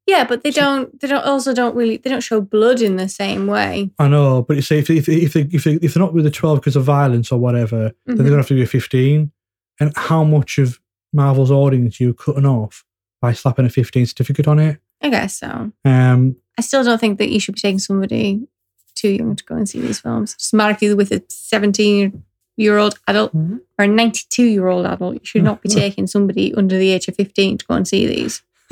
[0.08, 1.00] Yeah, but they don't.
[1.02, 1.24] They don't.
[1.26, 1.98] Also, don't really.
[1.98, 3.90] They don't show blood in the same way.
[3.98, 6.30] I know, but say if, if, if, they, if, they, if they're not with the
[6.30, 8.18] 12 because of violence or whatever, then they're Mhm.
[8.18, 9.32] going to have to be a 15.
[9.80, 10.80] And how much of
[11.16, 12.84] Marvel's audience you cutting off
[13.22, 14.80] by slapping a 15 certificate on it?
[15.02, 15.72] I guess so.
[15.84, 18.48] Um, I still don't think that you should be taking somebody
[18.96, 20.36] too young to go and see these films.
[20.36, 22.24] Just matter if you're with a 17
[22.58, 23.60] year old adult Mhm.
[23.78, 25.16] or a 92 year old adult.
[25.16, 28.06] You should not be taking somebody under the age of 15 to go and see
[28.08, 28.42] these.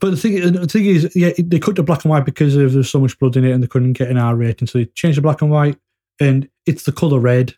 [0.00, 2.90] but the thing, the thing is, yeah, they cut the black and white because there's
[2.90, 4.66] so much blood in it and they couldn't get an R rating.
[4.68, 5.78] So they changed the black and white
[6.20, 7.54] and it's the colour red.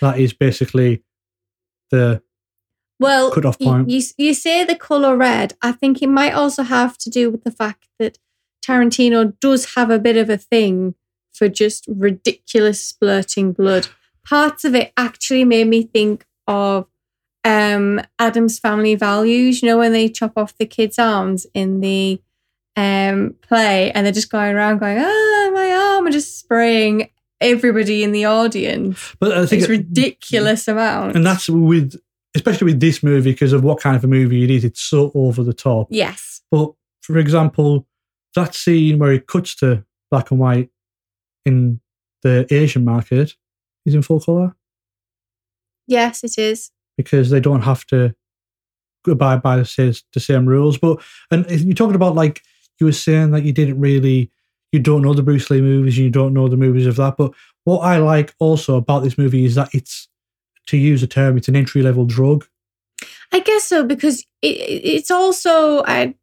[0.00, 1.02] That is basically
[1.90, 2.22] the
[3.02, 3.90] Well, Cut-off point.
[3.90, 5.54] You, you say the color red.
[5.60, 8.18] I think it might also have to do with the fact that
[8.64, 10.94] Tarantino does have a bit of a thing
[11.32, 13.88] for just ridiculous splurting blood.
[14.24, 16.86] Parts of it actually made me think of
[17.44, 19.62] um Addams Family Values.
[19.62, 22.20] You know when they chop off the kids' arms in the
[22.76, 27.10] um play and they're just going around going, ah, my arm and just spraying
[27.40, 29.14] everybody in the audience.
[29.18, 31.16] But I think It's ridiculous amount.
[31.16, 32.00] and that's with
[32.34, 34.64] especially with this movie because of what kind of a movie it is.
[34.64, 35.88] It's so over the top.
[35.90, 36.40] yes.
[36.50, 37.86] But for example,
[38.36, 40.70] that scene where it cuts to black and white
[41.44, 41.80] in
[42.22, 43.34] the Asian market
[43.84, 44.54] is in full color
[45.86, 46.70] Yes, it is.
[46.96, 48.14] because they don't have to
[49.06, 50.78] abide by the same, the same rules.
[50.78, 52.40] But and you're talking about like
[52.78, 54.30] you were saying that you didn't really
[54.70, 57.16] you don't know the Bruce Lee movies and you don't know the movies of that.
[57.18, 57.32] But
[57.64, 60.08] what I like also about this movie is that it's
[60.66, 62.46] to use a term, it's an entry level drug.
[63.32, 66.14] I guess so because it, it's also I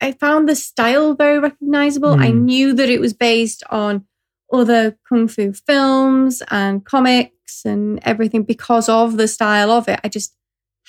[0.00, 2.16] I found the style very recognizable.
[2.18, 2.44] I Hmm.
[2.44, 4.04] knew that it was based on
[4.52, 10.00] other kung fu films and comics and everything because of the style of it.
[10.02, 10.34] I just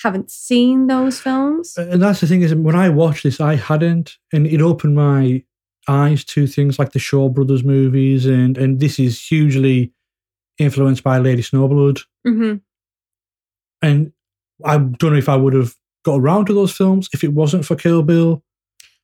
[0.04, 1.75] haven't seen those films.
[1.77, 5.43] And that's the thing is when I watched this, I hadn't, and it opened my
[5.88, 9.91] eyes to things like the Shaw Brothers movies, and and this is hugely
[10.58, 12.01] influenced by Lady Snowblood.
[12.25, 12.56] hmm
[13.82, 14.12] And
[14.63, 17.65] I don't know if I would have got around to those films if it wasn't
[17.65, 18.44] for Kill Bill.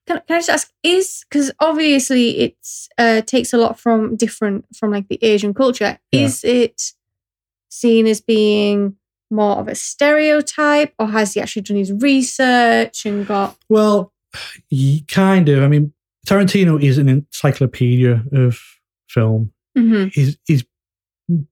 [0.08, 0.72] Can, can I just ask?
[0.84, 2.58] Is because obviously it
[2.98, 6.00] uh, takes a lot from different from like the Asian culture.
[6.12, 6.22] Yeah.
[6.22, 6.94] Is it
[7.70, 8.96] seen as being
[9.30, 13.58] more of a stereotype, or has he actually done his research and got?
[13.68, 14.14] Well,
[15.10, 15.64] kind of.
[15.64, 15.94] I mean,
[16.26, 18.60] Tarantino is an encyclopedia of
[19.10, 19.52] film.
[19.78, 20.14] Mhm.
[20.14, 20.64] He's he's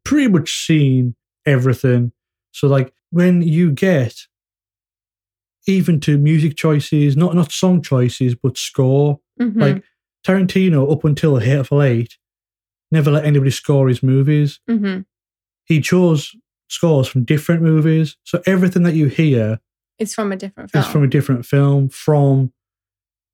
[0.03, 2.11] pretty much seen everything.
[2.51, 4.27] So like when you get
[5.67, 9.21] even to music choices, not not song choices, but score.
[9.41, 9.55] Mhm.
[9.61, 9.83] Like
[10.27, 12.17] Tarantino, up until Hateful Eight,
[12.91, 14.59] never let anybody score his movies.
[14.69, 15.05] Mhm.
[15.63, 16.35] He chose
[16.67, 18.17] scores from different movies.
[18.23, 19.59] So everything that you hear
[19.97, 20.83] is from a different film.
[20.83, 21.87] is from a different film.
[21.87, 22.51] From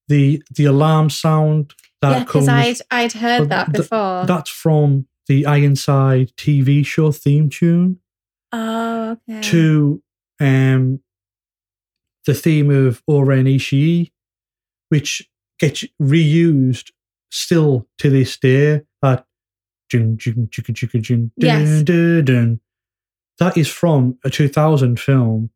[0.07, 2.45] the the alarm sound that yeah, comes.
[2.45, 4.25] because I'd I'd heard that th- before.
[4.27, 7.97] That's from the Ironside TV show theme tune
[8.51, 9.41] oh, okay.
[9.41, 10.01] to
[10.39, 10.99] um,
[12.25, 14.11] the theme of O-Ren Ishii,
[14.89, 16.91] which gets reused
[17.29, 18.81] still to this day.
[19.01, 19.25] That
[21.37, 21.83] Yes.
[21.83, 22.59] dun, dun, dun.
[23.39, 25.49] that is from a 2000 film.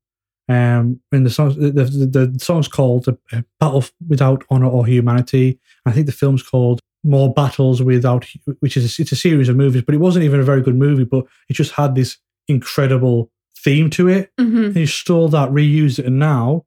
[0.47, 5.60] Um, and the song, the, the, the song's called uh, "Battle Without Honor or Humanity."
[5.88, 8.27] I think the film's called "More Battles Without,"
[8.60, 10.75] which is a, it's a series of movies, but it wasn't even a very good
[10.75, 11.03] movie.
[11.03, 14.31] But it just had this incredible theme to it.
[14.39, 14.67] Mhm.
[14.67, 16.65] And you stole that, reused it, and now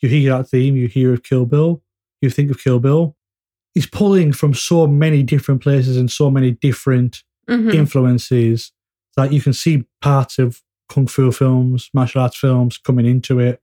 [0.00, 1.82] you hear that theme, you hear of Kill Bill,
[2.22, 3.16] you think of Kill Bill.
[3.74, 7.74] He's pulling from so many different places and so many different Mhm.
[7.74, 8.72] influences
[9.16, 13.60] that you can see parts of kung fu films, martial arts films coming into it.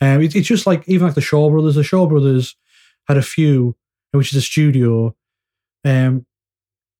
[0.00, 1.74] Um, it- it's just like even like the Shaw Brothers.
[1.74, 2.56] The Shaw Brothers
[3.08, 3.76] had a few,
[4.12, 5.16] which is a studio.
[5.84, 6.26] Um,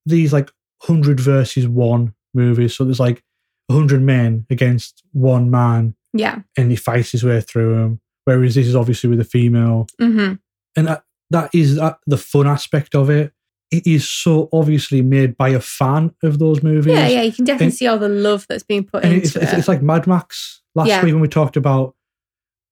[0.07, 0.51] these like
[0.83, 2.75] hundred versus one movies.
[2.75, 3.23] So there's like
[3.71, 6.41] hundred men against one man, Yeah.
[6.57, 8.01] and he fights his way through them.
[8.25, 10.35] Whereas this is obviously with a female hmm
[10.77, 13.33] and that, that is that, the fun aspect of it.
[13.73, 16.93] It is so obviously made by a fan of those movies.
[16.95, 17.23] Yeah, yeah.
[17.23, 19.43] You can definitely And- see all the love that's being put into it's, it.
[19.59, 21.03] it's like Mad Max last Yeah.
[21.05, 21.95] week when we talked about.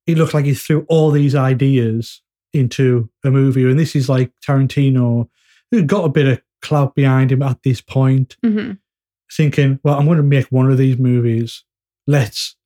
[0.07, 4.33] It looked like he threw all these ideas into a movie, and this is like
[4.47, 5.29] Tarantino,
[5.71, 8.79] who got a bit of clout behind him at this point, Mhm.
[9.33, 11.65] Thinking, "Well, I'm going to make one of these movies.
[12.07, 12.57] Let's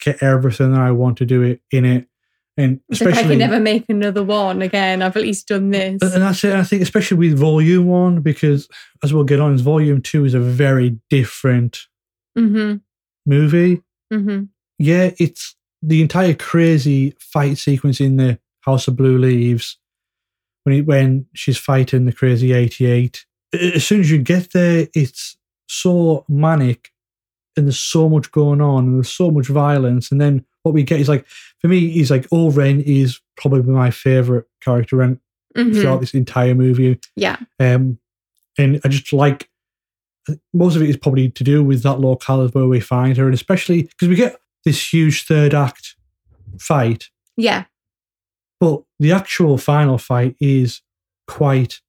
[0.00, 2.08] get everything that I want to do it in it."
[2.56, 5.00] And It's like I especially can never make another one again.
[5.00, 6.02] I've at least done this.
[6.02, 6.54] And that's it.
[6.54, 8.68] I think, especially with Volume One, because
[9.04, 11.86] as we'll get on, is Volume Two is a very different
[12.36, 12.74] hmm
[13.24, 13.82] movie.
[14.12, 14.42] hmm
[14.78, 19.78] Yeah, it's the entire crazy fight sequence in the House of Blue Leaves
[20.64, 23.24] when he, when she's fighting the crazy eighty eight.
[23.52, 25.37] As soon as you get there, it's
[25.68, 26.90] so manic,
[27.56, 30.82] and there's so much going on, and there's so much violence, and then what we
[30.82, 31.26] get is like,
[31.60, 35.18] for me, he's like, O-Ren is probably my favorite character, and
[35.56, 37.00] hmm throughout this entire movie.
[37.16, 37.36] Yeah.
[37.58, 37.98] Um,
[38.58, 39.48] and I just like
[40.52, 43.34] most of it is probably to do with that locale where we find her, and
[43.34, 45.96] especially because we get this huge third act
[46.60, 47.64] fight, Yeah.
[48.60, 50.82] but the actual final fight is
[51.26, 51.80] quite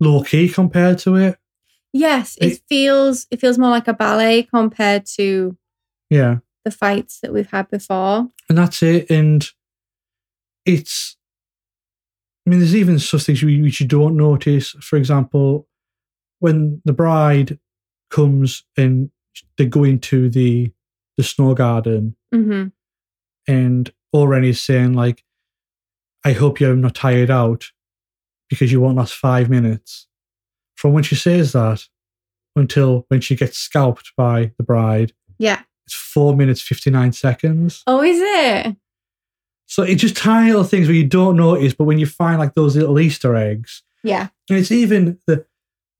[0.00, 1.38] low key compared to it.
[1.96, 2.36] Yes.
[2.40, 5.56] It It- feels it feels more like a ballet compared to
[6.10, 8.28] Yeah, the fights that we've had before.
[8.48, 9.08] and that's it.
[9.10, 9.48] And
[10.66, 11.16] it's,
[12.46, 14.70] I mean, there's even such things we- which you don't notice.
[14.80, 15.68] For example,
[16.40, 17.58] when the bride
[18.10, 19.10] comes and
[19.56, 20.72] they go into the
[21.16, 22.66] the snow garden hmm
[23.46, 25.24] and O-Ren is saying like,
[26.24, 27.70] "I hope you're not tired out
[28.48, 30.08] because you won't last five minutes."
[30.84, 31.88] From when she says that
[32.54, 35.62] until when she gets scalped by the bride, Yeah.
[35.86, 37.82] it's four minutes fifty nine seconds.
[37.86, 38.76] Oh, is it?
[39.64, 42.52] So it's just tiny little things where you don't notice, but when you find like
[42.52, 44.28] those little Easter eggs, Yeah.
[44.50, 45.46] and it's even the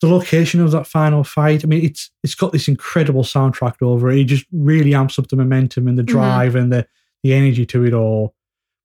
[0.02, 1.64] the location of that final fight.
[1.64, 4.18] I mean, it's it's got this incredible soundtrack over it.
[4.18, 6.12] It just really amps up the momentum and the mm-hmm.
[6.12, 6.86] drive and the
[7.22, 8.34] the energy to it all.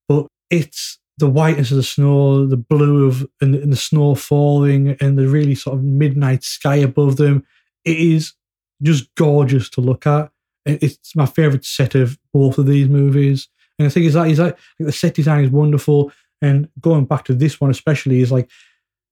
[0.07, 4.97] But it's the whiteness of the snow, the blue of and, and the snow falling,
[5.01, 7.45] and the really sort of midnight sky above them.
[7.85, 8.33] It is
[8.81, 10.31] just gorgeous to look at.
[10.65, 13.47] It's my favorite set of both of these movies.
[13.77, 16.11] And the thing is that is that like, the set design is wonderful.
[16.41, 18.49] And going back to this one especially is like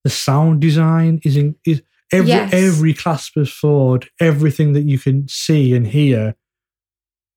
[0.03, 1.81] the sound design is in, is
[2.11, 2.53] every Yes.
[2.53, 6.35] every Claspers Ford, everything that you can see and hear,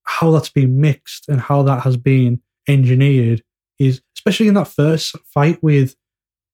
[0.05, 3.43] how that's been mixed and how that has been engineered
[3.79, 5.97] is especially in that first fight with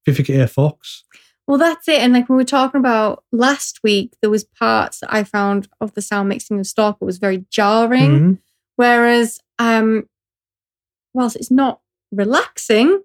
[0.08, 0.46] Vivica A.
[0.46, 1.02] Fox.
[1.48, 2.00] Well, that's it.
[2.00, 5.94] And like we were talking about last week, there was parts that I found of
[5.94, 8.10] the sound mixing of Stalker was very jarring.
[8.10, 8.38] Mhm.
[8.76, 10.08] Whereas, um,
[11.12, 11.80] whilst it's not
[12.12, 13.02] relaxing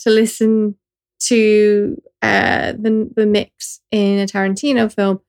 [0.00, 0.76] to listen
[1.20, 5.20] to uh, the the mix in a Tarantino film,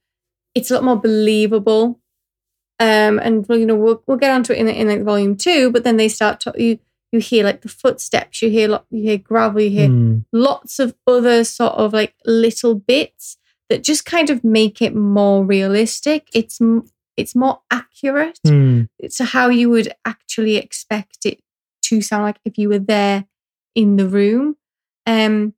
[0.54, 2.00] it's a lot more believable.
[2.80, 5.72] Um, and well, you know, we'll we'll get onto it in in like volume two,
[5.72, 6.80] but then they start to you
[7.12, 10.26] you hear like the footsteps, you hear lo- you hear gravel, you hear Mm.
[10.32, 13.38] lots of other sort of like little bits
[13.70, 16.28] that just kind of make it more realistic.
[16.34, 16.88] It's m-
[17.18, 18.88] it's more accurate Mm.
[19.16, 21.40] to how you would actually expect it
[21.84, 23.26] to sound like if you were there
[23.76, 24.56] in the room.
[25.06, 25.54] Um,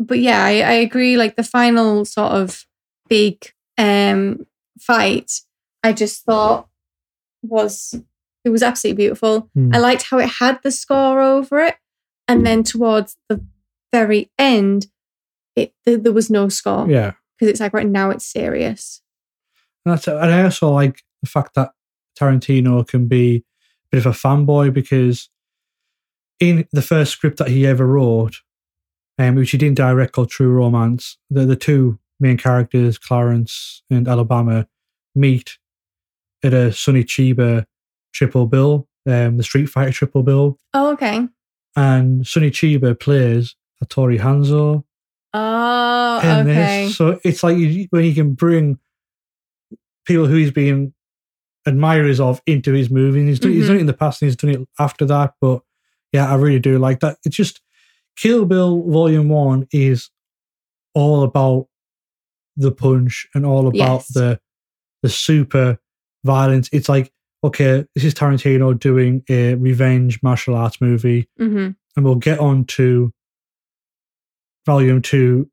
[0.00, 1.16] but yeah, I, I agree.
[1.16, 2.66] Like the final sort of
[3.08, 4.46] big um
[4.80, 5.30] fight,
[5.82, 6.68] I just thought
[7.42, 7.94] was
[8.44, 9.48] it was absolutely beautiful.
[9.56, 9.74] Mm.
[9.74, 11.76] I liked how it had the score over it,
[12.28, 13.44] and then towards the
[13.92, 14.86] very end,
[15.56, 17.12] it th- there was no score Yeah.
[17.38, 19.00] because it's like right now it's serious.
[19.84, 21.72] And that's and I also like the fact that
[22.18, 23.42] Tarantino can be a
[23.96, 25.28] bit of a fanboy because
[26.40, 28.36] in the first script that he ever wrote,
[29.18, 34.08] um, which he didn't direct called True Romance, the the two main characters, Clarence and
[34.08, 34.66] Alabama,
[35.14, 35.58] meet
[36.42, 37.64] at a Sonny Chiba
[38.14, 41.28] triple bill, um, the Street Fighter triple bill, Oh, okay.
[41.76, 44.84] and Sonny Chiba plays Hattori Hanzo,
[45.34, 46.86] Oh, in okay.
[46.86, 46.96] this.
[46.96, 48.78] So it's like you, when he can bring
[50.06, 50.94] people who he's been
[51.66, 53.24] admirers of into his movie.
[53.24, 53.68] He's done, he's Mhm.
[53.68, 55.32] done it in the past and he's done it after that.
[55.40, 55.62] But
[56.12, 57.16] yeah, I really do like that.
[57.24, 57.62] It's just
[58.16, 60.10] Kill Bill Volume One is
[60.94, 61.68] all about
[62.56, 64.08] the punch and all about Yes.
[64.08, 64.40] the
[65.02, 65.78] the super
[66.22, 66.68] violence.
[66.70, 67.12] It's like
[67.44, 72.64] okay, this is Tarantino doing a revenge martial arts movie hmm and we'll get on
[72.64, 73.12] to
[74.66, 75.48] volume two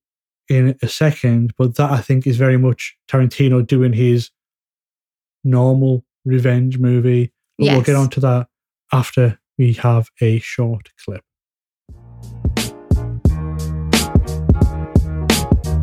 [0.49, 4.31] in a second, but that I think is very much Tarantino doing his
[5.43, 7.31] normal revenge movie.
[7.59, 8.47] But we'll get on to that
[8.91, 11.23] after we have a short clip.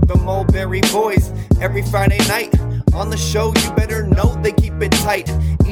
[0.08, 1.30] the Mulberry Boys
[1.60, 2.58] every Friday night.
[2.94, 5.28] On the show, you better know they keep it tight.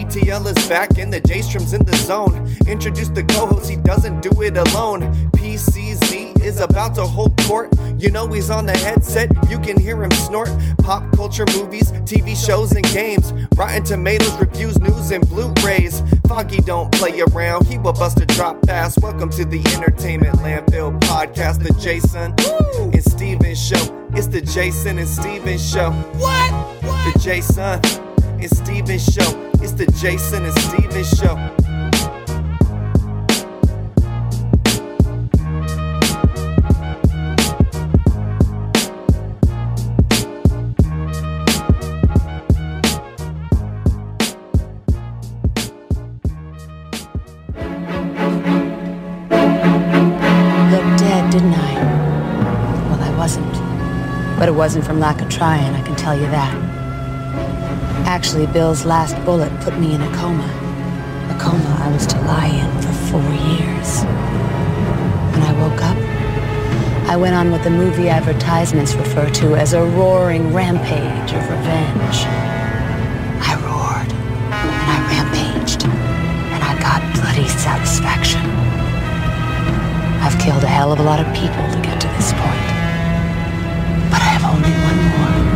[0.07, 2.49] ETL is back and the J Strom's in the zone.
[2.69, 5.03] Introduce the co host, he doesn't do it alone.
[5.33, 7.73] PCZ is about to hold court.
[7.99, 10.49] You know he's on the headset, you can hear him snort.
[10.79, 13.33] Pop culture movies, TV shows, and games.
[13.57, 16.03] Rotten Tomatoes reviews, news, and Blu rays.
[16.29, 18.97] Foggy don't play around, he will bust a drop pass.
[19.01, 22.33] Welcome to the Entertainment Landfill podcast, the Jason
[22.93, 24.09] and Steven show.
[24.15, 25.91] It's the Jason and Steven show.
[25.91, 26.81] What?
[27.13, 28.06] The Jason
[28.41, 29.51] and Steven show.
[29.62, 31.34] It's the Jason and Steven show.
[50.70, 51.74] Looked dead, didn't I?
[52.91, 53.53] Well, I wasn't.
[54.39, 56.76] But it wasn't from lack of trying, I can tell you that.
[58.07, 60.47] Actually, Bill's last bullet put me in a coma.
[61.29, 64.05] A coma I was to lie in for four years.
[65.33, 65.99] When I woke up,
[67.11, 72.19] I went on what the movie advertisements refer to as a roaring rampage of revenge.
[73.43, 78.41] I roared, and I rampaged, and I got bloody satisfaction.
[80.23, 82.67] I've killed a hell of a lot of people to get to this point.
[84.11, 85.56] But I have only one more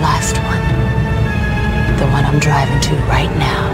[0.00, 0.62] last one.
[1.98, 3.68] The one I'm driving to right now.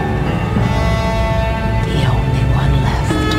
[1.87, 3.33] The only one left.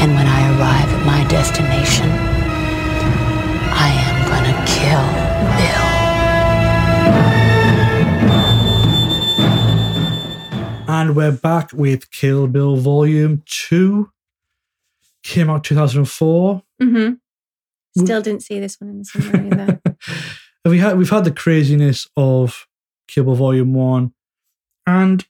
[0.00, 2.08] And when I arrive at my destination,
[3.70, 5.04] I am gonna kill
[5.58, 5.92] Bill.
[10.88, 14.10] And we're back with Kill Bill Volume 2.
[15.22, 16.62] Came out 2004.
[16.80, 18.04] Mm-hmm.
[18.04, 19.80] Still didn't see this one in the cinema either.
[20.70, 22.66] we had we've had the craziness of
[23.08, 24.12] Kill Bill Volume One,
[24.86, 25.24] and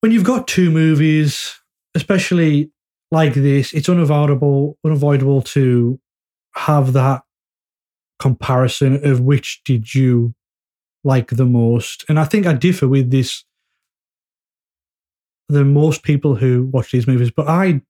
[0.00, 1.54] when you've got two movies,
[1.94, 2.70] especially
[3.10, 6.00] like this, it's unavoidable unavoidable to
[6.56, 7.22] have that
[8.18, 10.34] comparison of which did you
[11.02, 12.04] like the most.
[12.08, 13.44] And I think I differ with this
[15.48, 17.82] than most people who watch these movies, but I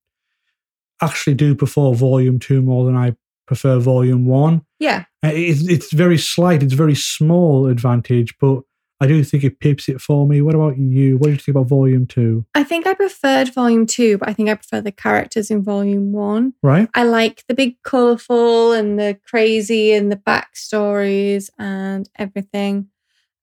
[1.00, 3.16] actually do prefer Volume Two more than I
[3.46, 4.64] prefer Volume One.
[4.84, 5.04] Yeah.
[5.24, 8.62] Uh, It's, it's very slight, it's very small advantage, but
[9.00, 10.40] I do think it pips it for me.
[10.40, 11.18] What about you?
[11.18, 12.46] What do you think about Volume Two?
[12.54, 16.12] I think I preferred volume two, but I think I prefer the characters in volume
[16.12, 16.54] one.
[16.62, 16.88] Right?
[16.94, 22.88] I like the big colourful and the crazy and the backstories and everything.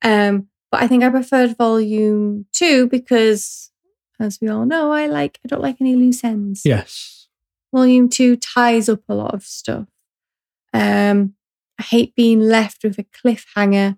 [0.02, 3.72] Um, but I think I preferred volume two because,
[4.20, 6.62] as we all know, I like I don't like any loose ends.
[6.64, 7.28] Yes.
[7.74, 9.88] Volume two ties up a lot of stuff.
[10.74, 11.36] Um,
[11.80, 13.98] I hate being left with a cliffhanger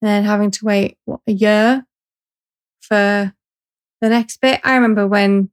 [0.00, 1.86] then having to wait what a year
[2.80, 3.34] for
[4.00, 4.60] the next bit.
[4.62, 5.50] I remember when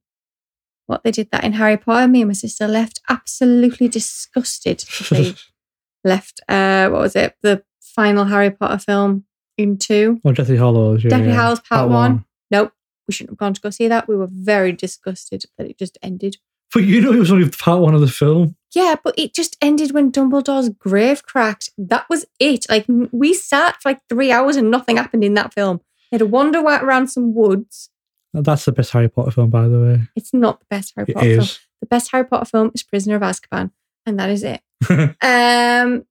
[0.87, 2.07] what they did that in Harry Potter.
[2.07, 4.83] Me and my sister left absolutely disgusted.
[5.09, 5.33] They
[6.03, 6.41] left.
[6.49, 7.35] Uh, what was it?
[7.41, 9.25] The final Harry Potter film
[9.57, 10.19] in two.
[10.25, 11.03] Oh, Deathly Hallows.
[11.03, 11.35] Yeah, Deathly yeah.
[11.35, 12.25] Hallows Part One.
[12.51, 12.73] Nope,
[13.07, 14.07] we shouldn't have gone to go see that.
[14.07, 16.37] We were very disgusted that it just ended.
[16.73, 18.55] But you know, it was only part one of the film.
[18.73, 21.69] Yeah, but it just ended when Dumbledore's grave cracked.
[21.77, 22.65] That was it.
[22.69, 25.81] Like we sat for like three hours and nothing happened in that film.
[26.09, 27.89] They had to wander around some woods.
[28.33, 30.01] That's the best Harry Potter film, by the way.
[30.15, 31.47] It's not the best Harry It Potter film.
[31.81, 33.71] The best Harry Potter film is Prisoner of Azkaban,
[34.05, 34.61] and that is it.
[35.21, 36.05] um,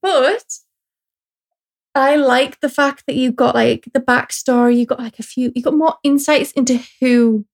[0.00, 0.44] but
[1.94, 4.78] I like the fact that you got like the backstory.
[4.78, 5.52] You got like a few.
[5.54, 7.44] You got more insights into who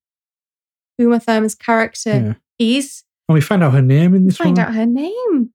[0.98, 2.66] Uma Thurman's character yeah.
[2.66, 3.04] is.
[3.28, 4.46] And we find out her name in this one.
[4.46, 4.66] find one.
[4.66, 5.50] out her name,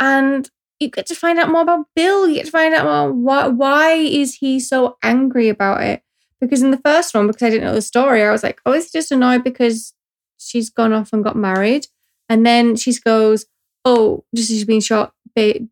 [0.00, 2.26] and you get to find out more about Bill.
[2.26, 6.02] You get to find out more why why is he so angry about it?
[6.40, 8.72] Because in the first one, because I didn't know the story, I was like, oh,
[8.72, 9.92] is he just annoyed because
[10.38, 11.86] she's gone off and got married?
[12.30, 13.44] And then she goes,
[13.84, 15.12] oh, just she's been shot.
[15.36, 15.66] Ba-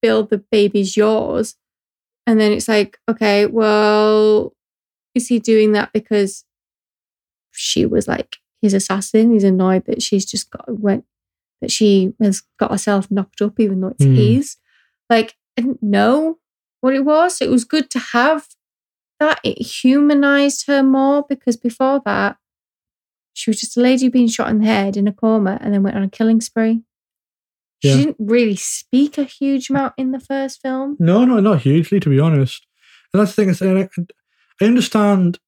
[0.00, 1.56] Bill, the baby's yours.
[2.26, 4.54] And then it's like, okay, well,
[5.14, 6.44] is he doing that because
[7.52, 9.32] she was like his assassin?
[9.32, 11.04] He's annoyed that she's just got went
[11.62, 14.14] that she has got herself knocked up, even though it's Hmm.
[14.14, 14.56] his.
[15.08, 16.38] Like, I didn't know
[16.82, 17.40] what it was.
[17.40, 18.46] It was good to have
[19.20, 19.40] that.
[19.42, 22.36] It humanized her more because before that,
[23.32, 25.82] she was just a lady being shot in the head in a coma and then
[25.82, 26.82] went on a killing spree.
[27.82, 27.96] She Yeah.
[27.98, 30.96] didn't really speak a huge amount in the first film.
[30.98, 32.66] No, no, not hugely, to be honest.
[33.12, 33.78] And that's the thing.
[33.78, 33.88] I
[34.60, 35.38] I understand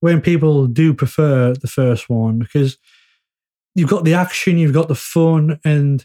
[0.00, 2.78] when people do prefer the first one because
[3.74, 6.04] you've got the action, you've got the fun, and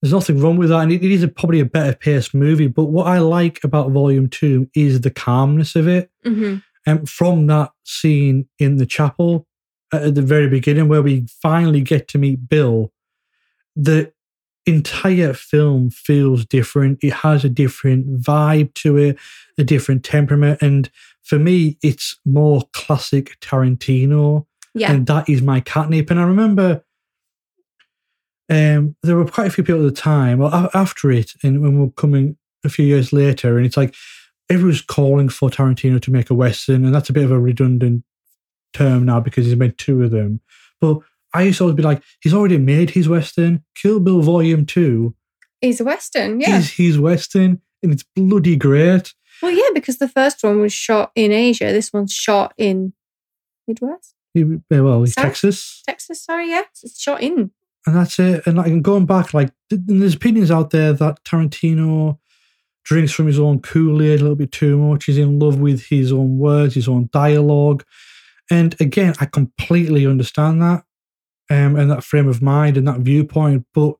[0.00, 0.80] there's nothing wrong with that.
[0.80, 2.66] And it, is a, probably a better paced movie.
[2.66, 6.10] But what I like about Volume Two is the calmness of it.
[6.26, 6.56] Mm-hmm.
[6.84, 9.46] And from that scene in the chapel
[9.92, 12.92] at at the very beginning, where we finally get to meet Bill,
[13.76, 14.12] the
[14.66, 16.98] entire film feels different.
[17.02, 19.18] It has a different vibe to it,
[19.58, 20.62] a different temperament.
[20.62, 20.90] And
[21.22, 24.46] for me, it's more classic Tarantino.
[24.74, 24.92] Yeah.
[24.92, 26.10] And that is my catnip.
[26.10, 26.84] And I remember
[28.50, 31.78] um, there were quite a few people at the time, well, after it, and when
[31.78, 33.94] we we're coming a few years later, and it's like
[34.50, 38.04] everyone's calling for Tarantino to make a Western, and that's a bit of a redundant
[38.72, 40.40] term now because he's made two of them.
[40.80, 40.98] But
[41.34, 43.64] I used to always be like, he's already made his Western.
[43.74, 45.14] Kill Bill Volume 2
[45.62, 46.58] He's a Western, yeah.
[46.58, 49.14] is his Western, and it's bloody great.
[49.42, 51.72] Well, yeah, because the first one was shot in Asia.
[51.72, 52.92] This one's shot in
[53.66, 55.24] Midwest, He- Well, he's South?
[55.24, 55.82] Texas.
[55.86, 56.22] Texas.
[56.24, 57.50] Sorry, yeah, it's shot in.
[57.86, 58.46] and that's it.
[58.46, 62.18] And like going back, like th- there's opinions out there that Tarantino
[62.84, 65.04] drinks from his own Kool Aid a little bit too much.
[65.04, 67.84] He's in love with his own words, his own dialogue,
[68.50, 70.84] and again, I completely understand that,
[71.50, 73.66] um, and that frame of mind and that viewpoint.
[73.72, 73.94] But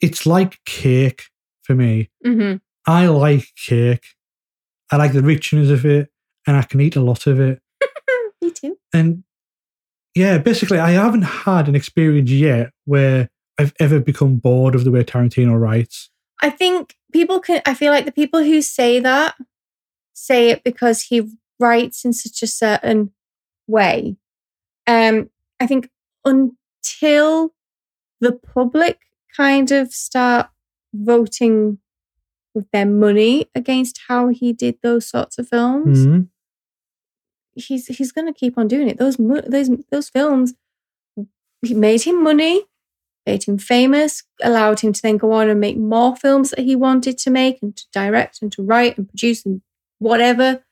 [0.00, 1.24] it's like cake
[1.62, 2.10] for me.
[2.26, 2.56] Mm-hmm.
[2.90, 4.04] I like cake.
[4.92, 6.10] I like the richness of it,
[6.46, 7.60] and I can eat a lot of it.
[8.42, 8.78] Me too.
[8.92, 9.24] And
[10.14, 14.90] yeah, basically, I haven't had an experience yet where I've ever become bored of the
[14.90, 16.10] way Tarantino writes.
[16.42, 17.62] I think people can.
[17.66, 19.34] I feel like the people who say that
[20.12, 21.28] say it because he
[21.58, 23.12] writes in such a certain
[23.66, 24.16] way.
[24.86, 25.30] Um,
[25.60, 25.88] I think
[26.24, 27.54] until
[28.20, 29.00] the public
[29.36, 30.48] kind of start
[30.92, 31.78] voting
[32.54, 36.28] with their money against how he did those sorts of films, Mhm.
[37.54, 38.98] he's he's going to keep on doing it.
[38.98, 40.54] Those those those films
[41.64, 42.64] he made him money,
[43.24, 46.74] made him famous, allowed him to then go on and make more films that he
[46.74, 49.62] wanted to make and to direct and to write and produce and
[50.00, 50.64] whatever.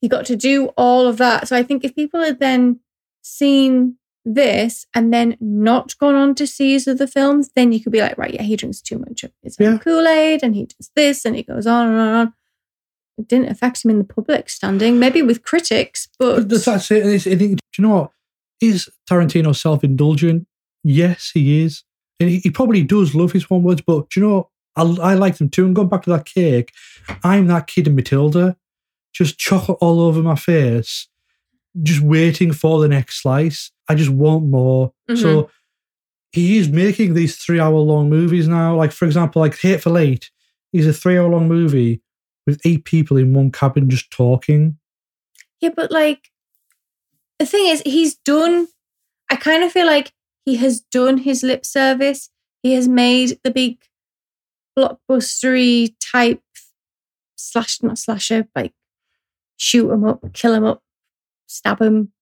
[0.00, 1.48] He got to do all of that.
[1.48, 2.80] So I think if people had then
[3.20, 7.92] seen this and then not gone on to see his other films, then you could
[7.92, 9.78] be like, right, yeah, he drinks too much of his Yeah.
[9.78, 12.34] Kool Aid and he does this and it goes on and on and on.
[13.18, 16.98] It didn't affect him in the public standing, maybe with critics, but But that's, it.
[17.06, 18.10] it's- I think, do you know what?
[18.60, 20.46] Is Tarantino self indulgent?
[20.84, 21.82] Yes, he is.
[22.20, 24.98] And he, he probably does love his one words, but do you know, what?
[25.00, 25.66] I, I like them too.
[25.66, 26.72] And going back to that cake,
[27.24, 28.56] I'm that kid in Matilda,
[29.12, 31.08] just chocolate all over my face,
[31.80, 33.70] just waiting for the next slice.
[33.88, 34.92] I just want more.
[35.14, 35.50] So mm-hmm.
[36.32, 38.76] he is making these three hour long movies now.
[38.76, 40.30] Like, for example, like Hateful Eight
[40.72, 42.02] is a three hour long movie
[42.46, 44.78] with eight people in one cabin just talking.
[45.60, 46.30] Yeah, but like
[47.38, 48.68] the thing is, he's done.
[49.30, 50.12] I kind of feel like
[50.44, 52.30] he has done his lip service.
[52.62, 53.78] He has made the big
[54.78, 56.42] blockbustery type
[57.36, 58.72] slash not slasher like
[59.56, 60.82] shoot him up, kill him up,
[61.52, 62.12] stab him,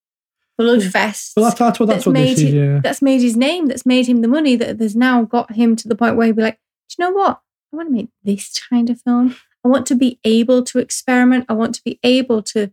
[0.59, 0.79] blood.
[0.79, 2.55] Well, that's, that's what that's, what made this is.
[2.55, 2.81] Yeah.
[2.83, 3.67] that's made his name.
[3.67, 4.57] That's made him the money.
[4.57, 6.59] That has now got him to the point where he'd be like,
[6.89, 7.41] do you know what?
[7.73, 9.37] I want to make this kind of film.
[9.65, 11.47] I want to be able to experiment.
[11.49, 12.73] I want to be able to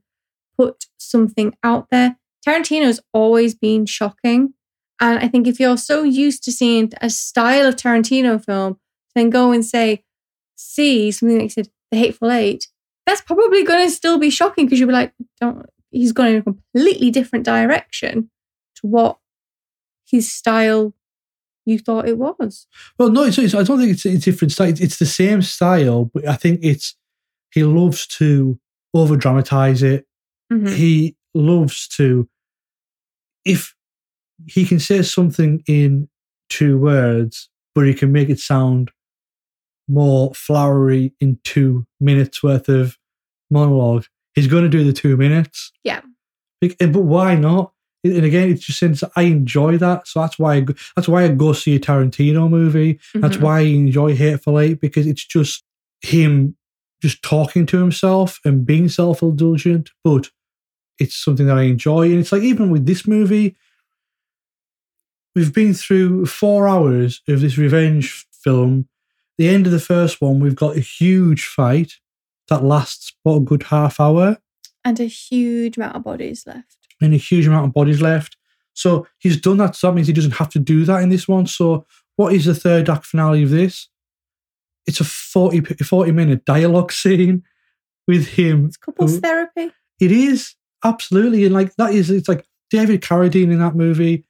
[0.58, 2.18] put something out there.
[2.46, 4.54] Tarantino's always been shocking.
[5.00, 8.80] And I think if you're so used to seeing a style of Tarantino film,
[9.16, 10.04] then go and say,
[10.56, 12.68] see something like you said, The Hateful Eight,
[13.06, 16.36] that's probably going to still be shocking because you'll be like, don't, he's gone in
[16.38, 18.30] a completely different direction
[18.76, 19.18] to what
[20.06, 20.94] his style
[21.66, 22.66] you thought it was.
[22.98, 24.70] Well, no, it's, it's, I don't think it's a different style.
[24.70, 26.96] It's, it's the same style, but I think it's
[27.54, 28.58] he loves to
[28.94, 30.06] over dramatize it.
[30.52, 30.74] Mhm.
[30.74, 32.30] He loves to,
[33.44, 33.76] if
[34.46, 36.08] he can say something in
[36.50, 38.92] two words, but he can make it sound
[39.90, 42.98] more flowery in two minutes worth of
[43.50, 44.06] monologue,
[44.38, 45.72] he's going to do the two minutes.
[45.84, 46.02] Yeah.
[46.62, 47.74] But why not?
[48.04, 51.24] And again, it's just since I enjoy that, so that's why I go, that's why
[51.24, 53.00] I go see a Tarantino movie.
[53.16, 53.42] That's Mhm.
[53.42, 55.64] why I enjoy Hateful Eight because it's just
[56.02, 56.56] him
[57.02, 60.30] just talking to himself and being self indulgent, but
[61.00, 62.10] it's something that I enjoy.
[62.12, 63.56] And it's like even with this movie,
[65.36, 68.88] we've been through four hours of this revenge film.
[69.38, 71.94] The end of the first one, we've got a huge fight
[72.50, 74.38] that lasts about a good half hour
[74.86, 76.78] and a huge amount of bodies left.
[77.02, 78.38] and a huge amount of bodies left.
[78.74, 79.76] So he's done that.
[79.76, 81.48] So that means he doesn't have to do that in this one.
[81.48, 81.86] So
[82.16, 83.90] what is the third act finale of this?
[84.86, 87.44] It's a 40, 40 minute dialogue scene
[88.08, 88.68] with him.
[88.68, 89.72] It's couples who- therapy.
[90.00, 90.54] It is
[90.86, 94.26] absolutely, and like that is it's like David Carradine in that movie.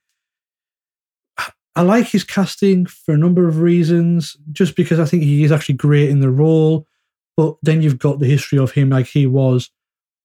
[1.76, 5.52] I like his casting for a number of reasons, just because I think he is
[5.52, 6.87] actually great in the role.
[7.38, 9.70] But then you've got the history of him, like he was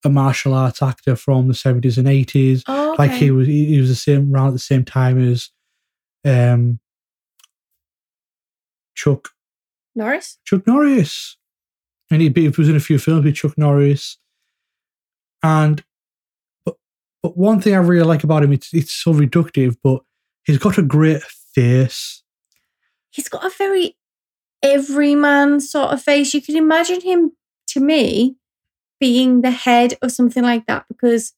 [0.05, 2.65] a martial arts actor from the seventies and eighties.
[2.67, 5.51] Oh, Like he was, he he was the same around at the same time as
[6.25, 6.81] um,
[8.95, 9.29] Chuck
[9.95, 10.39] Norris.
[10.45, 11.37] Chuck Norris.
[12.11, 14.19] And he, he was in a few films with Chuck Norris.
[15.43, 15.85] And
[16.65, 16.77] but
[17.23, 20.03] but one thing I really like about him, it's it's so reductive, but
[20.45, 22.23] he's got a great face.
[23.11, 23.97] He's got a very
[24.63, 26.35] everyman sort of face.
[26.35, 27.33] You can imagine him
[27.69, 28.37] to me
[29.01, 31.35] being the head of something like that because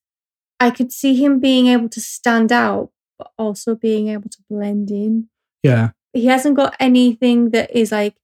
[0.60, 4.90] I could see him being able to stand out, but also being able to blend
[4.90, 5.28] in.
[5.62, 5.90] Yeah.
[6.12, 8.16] He hasn't got anything that is like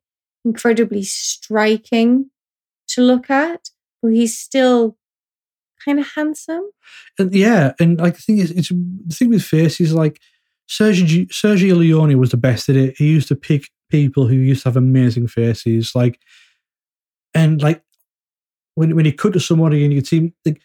[0.45, 2.31] incredibly striking
[2.89, 3.71] to look at,
[4.03, 4.97] but he's still
[5.85, 6.71] kind of handsome.
[7.19, 10.21] And yeah, and like the thing is it's the thing with faces like
[10.69, 12.97] Sergio Sergio Leone was the best at it.
[12.97, 15.95] He used to pick people who used to have amazing faces.
[15.95, 16.19] Like
[17.35, 17.83] and like
[18.75, 20.61] when when he cut to somebody and you could see like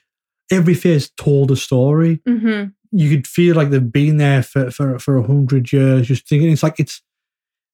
[0.51, 2.21] every face told a story.
[2.27, 2.69] Mm-hmm.
[2.91, 6.07] you could feel like they've been there for for for a hundred years.
[6.07, 7.01] Just thinking, it's like it's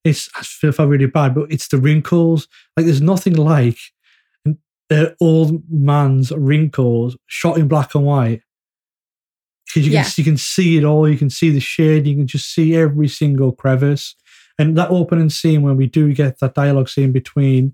[0.04, 2.48] it's I feel, feel really bad, but it's the wrinkles.
[2.76, 3.78] Like there's nothing like
[4.46, 4.58] an
[4.92, 8.42] uh, old man's wrinkles shot in black and white.
[9.68, 10.04] Because you Yeah.
[10.04, 11.08] can you can see it all.
[11.08, 12.08] You can see the shade.
[12.08, 14.16] You can just see every single crevice.
[14.62, 17.74] And that opening scene when we do get that dialogue scene between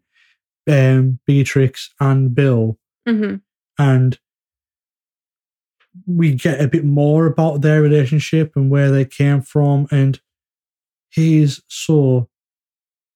[0.69, 2.77] um, Beatrix and Bill,
[3.07, 3.35] Mm-hmm.
[3.79, 4.19] and
[6.05, 10.19] we get a bit more about their relationship and where they came from and
[11.09, 12.29] he's so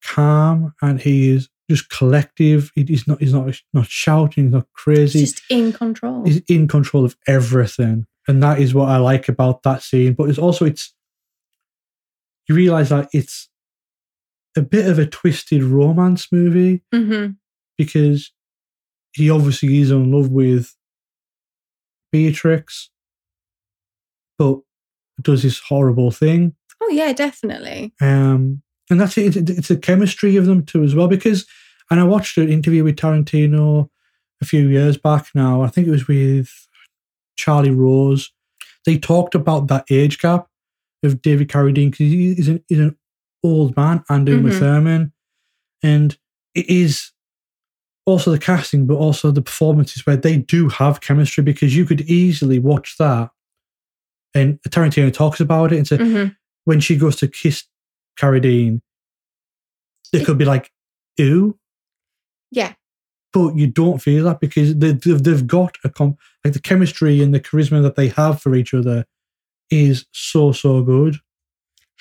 [0.04, 2.72] calm and he is just collective.
[2.76, 3.20] He- He's not.
[3.20, 3.54] He's not.
[3.74, 4.46] Not shouting.
[4.46, 5.20] He's not crazy.
[5.20, 6.24] He's just in control.
[6.26, 10.14] He's in control of everything, and that is what I like about that scene.
[10.14, 10.94] But it's also it's.
[12.50, 13.48] You realize that it's
[14.58, 17.28] a bit of a twisted romance movie hmm
[17.78, 18.32] because
[19.14, 20.76] he obviously is in love with
[22.12, 22.90] Beatrix,
[24.38, 24.60] but
[25.22, 26.56] does this horrible thing.
[26.82, 27.94] Oh yeah, definitely.
[28.02, 29.36] Um, and that's it.
[29.36, 31.08] It's, it's the chemistry of them too as well.
[31.08, 31.46] Because,
[31.90, 33.90] and I watched an interview with Tarantino
[34.42, 35.62] a few years back now.
[35.62, 36.50] I think it was with
[37.36, 38.32] Charlie Rose.
[38.86, 40.48] They talked about that age gap
[41.04, 42.98] of David Carradine because he's an, he's an
[43.44, 44.60] old man and Uma Mhm.
[44.60, 45.14] Thurman,
[45.84, 46.18] and
[46.54, 47.12] it is
[48.06, 52.02] also the casting, but also the performances where they do have chemistry because you could
[52.02, 53.30] easily watch that.
[54.34, 56.28] And Tarantino talks about it and say, hmm
[56.66, 57.64] when she goes to kiss
[58.20, 58.82] Carradine,
[60.14, 60.72] it could be like,
[61.20, 61.58] ooh,
[62.52, 62.74] Yeah.
[63.34, 67.22] but you don't feel that because they, they've, they've got a com- like the chemistry
[67.24, 69.06] and the charisma that they have for each other
[69.72, 71.18] is so so good.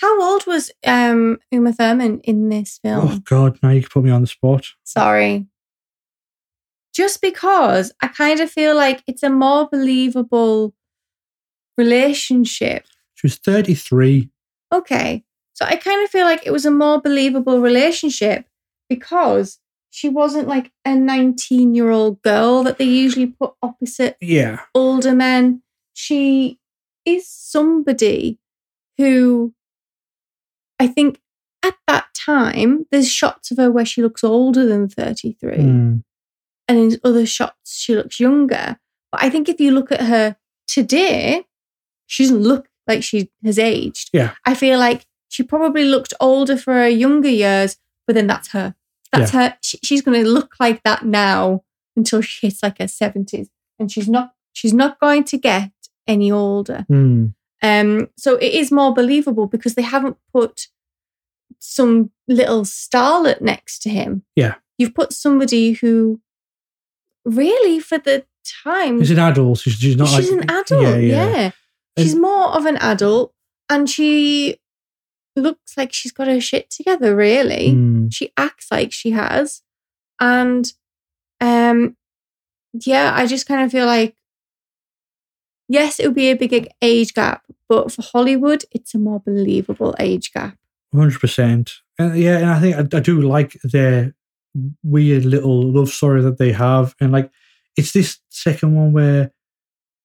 [0.01, 3.09] How old was um Uma Thurman in this film?
[3.09, 4.67] Oh God, now you can put me on the spot.
[4.85, 5.47] Sorry.
[6.95, 10.75] Just because I kind of feel like it's a more believable
[11.77, 12.87] relationship.
[13.15, 14.31] She was thirty three.
[14.73, 15.25] Okay.
[15.55, 18.47] So I kind of feel like it was a more believable relationship
[18.89, 19.59] because
[19.91, 25.15] she wasn't like a 19 year old girl that they usually put opposite Yeah, older
[25.15, 25.63] men.
[25.93, 26.59] She
[27.05, 28.39] is somebody
[28.97, 29.53] who
[30.81, 31.21] I think
[31.63, 36.03] at that time, there's shots of her where she looks older than 33, Mm.
[36.69, 38.79] and in other shots, she looks younger.
[39.13, 41.45] But I think if you look at her today,
[42.07, 44.11] she doesn't look like she has aged.
[44.13, 44.33] Yeah.
[44.45, 47.77] I feel like she probably looked older for her younger years,
[48.07, 48.75] but then that's her.
[49.13, 49.57] That's her.
[49.63, 51.63] She, she's going to look like that now
[51.97, 53.49] until she hits like her 70s.
[53.79, 55.71] And she's not, she's not going to get
[56.07, 56.87] any older.
[56.91, 57.35] Mm.
[57.63, 60.69] Um, so it is more believable because they haven't put
[61.59, 64.23] some little starlet next to him.
[64.35, 64.55] Yeah.
[64.79, 66.21] You've put somebody who
[67.25, 68.25] really for the
[68.65, 69.59] time She's an adult.
[69.59, 70.09] She's, she's not.
[70.09, 71.31] she's like, an adult, yeah.
[71.37, 71.51] yeah.
[71.99, 73.35] She's And- more of an adult
[73.69, 74.59] and she
[75.37, 77.73] looks like she's got her shit together, really.
[77.73, 78.13] Mm.
[78.13, 79.63] She acts like she has.
[80.19, 80.73] And
[81.41, 81.97] um
[82.73, 84.15] yeah, I just kind of feel like
[85.71, 89.95] yes, it would be a big age gap, but for Hollywood, it's a more believable
[89.99, 90.57] age gap.
[90.95, 91.73] Hundred percent.
[91.99, 94.13] And yeah, and I think I, I do like their
[94.83, 97.31] weird little love story that they have, and like
[97.77, 99.31] it's this second one where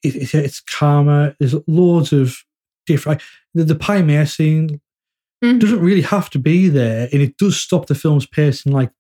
[0.04, 1.36] it, it's it's calmer.
[1.40, 2.38] There's loads of
[2.86, 3.20] different.
[3.20, 4.80] Like, the, the Pai Mei scene
[5.44, 5.60] Mhm.
[5.60, 8.92] doesn't really have to be there, and it does stop the film's pacing like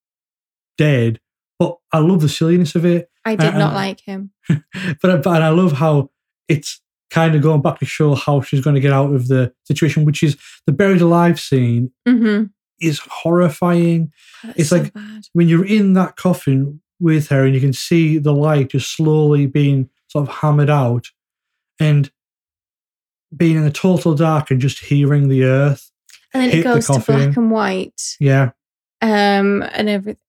[0.78, 1.20] dead.
[1.59, 3.09] But I love the silliness of it.
[3.24, 4.32] I did Uh, not uh, like him.
[5.01, 6.09] But, I- but I love how
[6.47, 9.53] it's kind of going back to show how she's going to get out of the
[9.63, 12.45] situation, which is the buried alive scene Mm-hmm.
[12.79, 14.11] is horrifying.
[14.55, 15.23] It's like- bad.
[15.33, 19.45] when you're in that coffin with her and you can see the light just slowly
[19.47, 21.07] being sort of hammered out
[21.79, 22.09] and
[23.35, 25.91] being in the total dark and just hearing the earth.
[26.33, 28.01] And then it the goes to black and white.
[28.19, 28.51] Yeah.
[29.01, 30.21] um and everything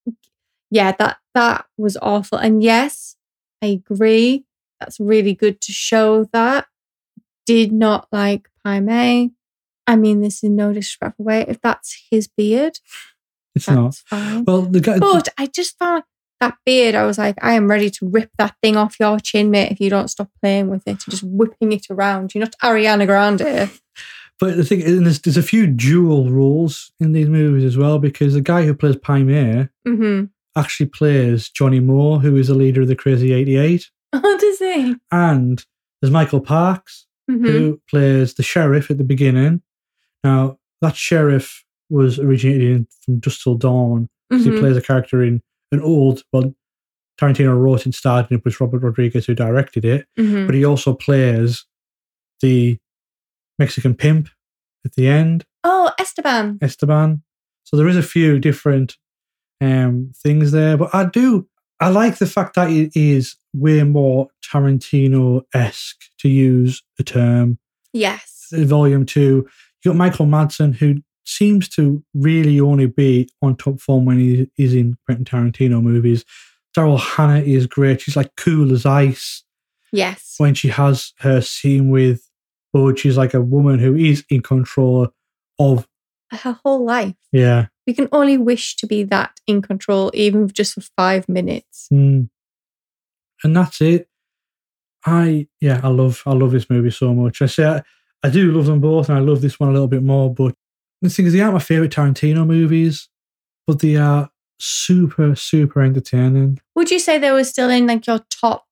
[0.71, 3.15] yeah that that was awful and yes
[3.63, 4.45] i agree
[4.81, 6.67] that's really good to show that
[7.47, 9.31] did not like Pai Mei.
[9.87, 11.45] I mean, this is no disrespectful way.
[11.47, 12.79] If that's his beard,
[13.55, 13.95] It's not.
[14.07, 14.45] fine.
[14.45, 14.99] Well, the guy.
[14.99, 16.03] But I just found
[16.41, 19.51] that beard, I was like, I am ready to rip that thing off your chin,
[19.51, 22.35] mate, if you don't stop playing with it, and just whipping it around.
[22.35, 23.71] You're not Ariana Grande.
[24.39, 27.99] But the thing is, there's, there's a few dual roles in these movies as well
[27.99, 30.25] because the guy who plays Pai Mei hmm
[30.55, 33.91] actually plays Johnny Mo, who is the leader of the Crazy 88.
[34.25, 34.97] Oh, does he?
[35.11, 35.65] And
[36.01, 39.63] there's Michael Parks, hmm who plays the sheriff at the beginning.
[40.23, 44.09] Now, that sheriff was originated in, from Dusk Till Dawn.
[44.31, 45.43] 'cause He plays a character in
[45.73, 46.55] an old, well,
[47.21, 50.07] Tarantino wrote and starred in it, was Robert Rodriguez who directed it.
[50.19, 50.47] Mhm.
[50.47, 51.65] But he also plays
[52.43, 52.79] the
[53.59, 54.29] Mexican pimp
[54.85, 55.45] at the end.
[55.65, 56.59] Oh, Esteban.
[56.61, 57.23] Esteban.
[57.65, 58.97] So there is a few different
[59.61, 61.49] um, things there, but I do
[61.81, 67.59] I like the fact that it is way more Tarantino esque to use a term.
[67.93, 68.49] Yes.
[68.53, 69.49] Volume two,
[69.85, 74.49] you got Michael Madsen who seems to really only be on top form when he
[74.57, 76.25] is in Quentin Tarantino movies.
[76.77, 78.01] Daryl Hannah is great.
[78.03, 79.43] She's like cool as ice
[79.93, 80.35] Yes.
[80.39, 82.29] when she has her scene with
[82.73, 82.99] Bud.
[82.99, 85.09] She's like a woman who is in control
[85.59, 85.89] of
[86.31, 87.15] Her whole life.
[87.33, 91.87] yeah we can only wish to be that in control, even just for five minutes.
[91.93, 92.29] Mm.
[93.47, 94.09] And that's it.
[95.05, 97.41] I yeah, I love I love this movie so much.
[97.41, 97.83] I say I,
[98.25, 100.35] I do love them both, and I love this one a little bit more.
[100.35, 100.57] But
[101.01, 103.09] the thing is, they aren't my favorite Tarantino movies,
[103.69, 106.59] but they are super super entertaining.
[106.75, 108.67] Would you say they were still in like your top?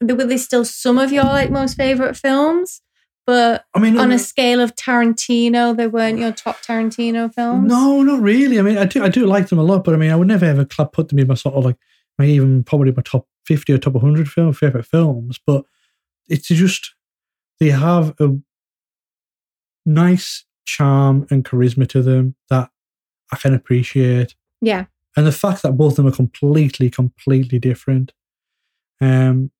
[0.00, 2.82] Were they still some of your like most favorite films?
[3.28, 7.68] But I mean, on a scale of Tarantino, they weren't your top Tarantino films.
[7.70, 8.58] No, not really.
[8.58, 10.26] I mean, I do I do like them a lot, but I mean, I would
[10.26, 11.76] never ever put them in my sort of like
[12.18, 15.38] my even probably my top fifty or top one hundred film favorite films.
[15.46, 15.64] But
[16.28, 16.94] it's just
[17.60, 18.36] they have a
[19.84, 22.70] nice charm and charisma to them that
[23.32, 24.86] I can appreciate, Yeah.
[25.16, 28.12] and the fact that both of them are completely, completely different.
[29.00, 29.50] Um.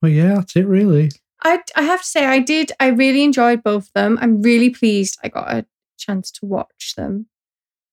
[0.00, 1.10] But yeah, that's it, really.
[1.42, 4.18] I I have to say I did I really enjoyed both of them.
[4.20, 5.66] I'm really pleased I got a
[5.98, 7.26] chance to watch them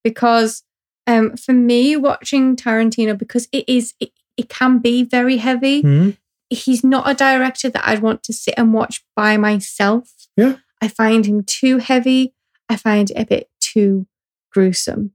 [0.04, 0.64] because
[1.08, 4.12] um for me watching Tarantino because it is it,
[4.42, 5.82] it can be very heavy.
[5.84, 6.18] Mhm.
[6.50, 10.12] He's not a director that I'd want to sit and watch by myself.
[10.36, 10.58] Yeah.
[10.82, 12.34] I find him too heavy.
[12.68, 14.08] I find it a bit too
[14.54, 15.12] gruesome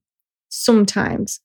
[0.49, 1.41] sometimes.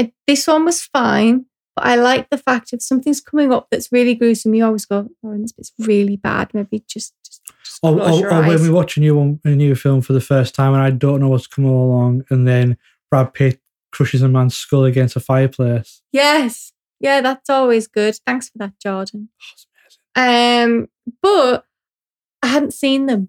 [0.00, 1.46] Uh, This one was fine,
[1.76, 5.08] but I like the fact if something's coming up that's really gruesome, you always go,
[5.24, 6.50] "Oh, this bit's really bad.
[6.54, 9.74] Maybe just, just, just Or, or, or when we watch a new one, a new
[9.74, 12.76] film for the first time, and I don't know what's coming along, and then
[13.10, 13.60] Brad Pitt
[13.92, 16.02] crushes a man's skull against a fireplace.
[16.12, 16.72] Yes.
[17.02, 18.16] Yeah, that's always good.
[18.26, 19.28] Thanks for that, Jordan.
[20.16, 20.64] Oh.
[20.64, 20.88] Um,
[21.20, 21.66] but
[22.42, 23.28] I hadn't seen them.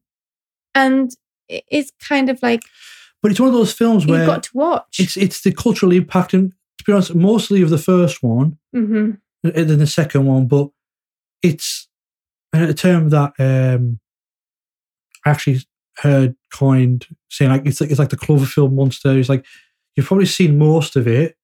[0.75, 1.11] And
[1.49, 2.61] it's kind of like
[3.21, 4.99] But it's one of those films where you've got to watch.
[4.99, 9.11] it's it's the cultural impact, and to be honest, mostly of the first one hmm
[9.43, 10.47] and then the second one.
[10.47, 10.69] But
[11.41, 11.89] it's
[12.53, 13.99] a term that um,
[15.25, 15.61] I actually
[15.97, 19.17] heard coined saying like it's like it's like the Cloverfield monster.
[19.17, 19.45] It's like
[19.95, 21.35] you've probably seen most of it,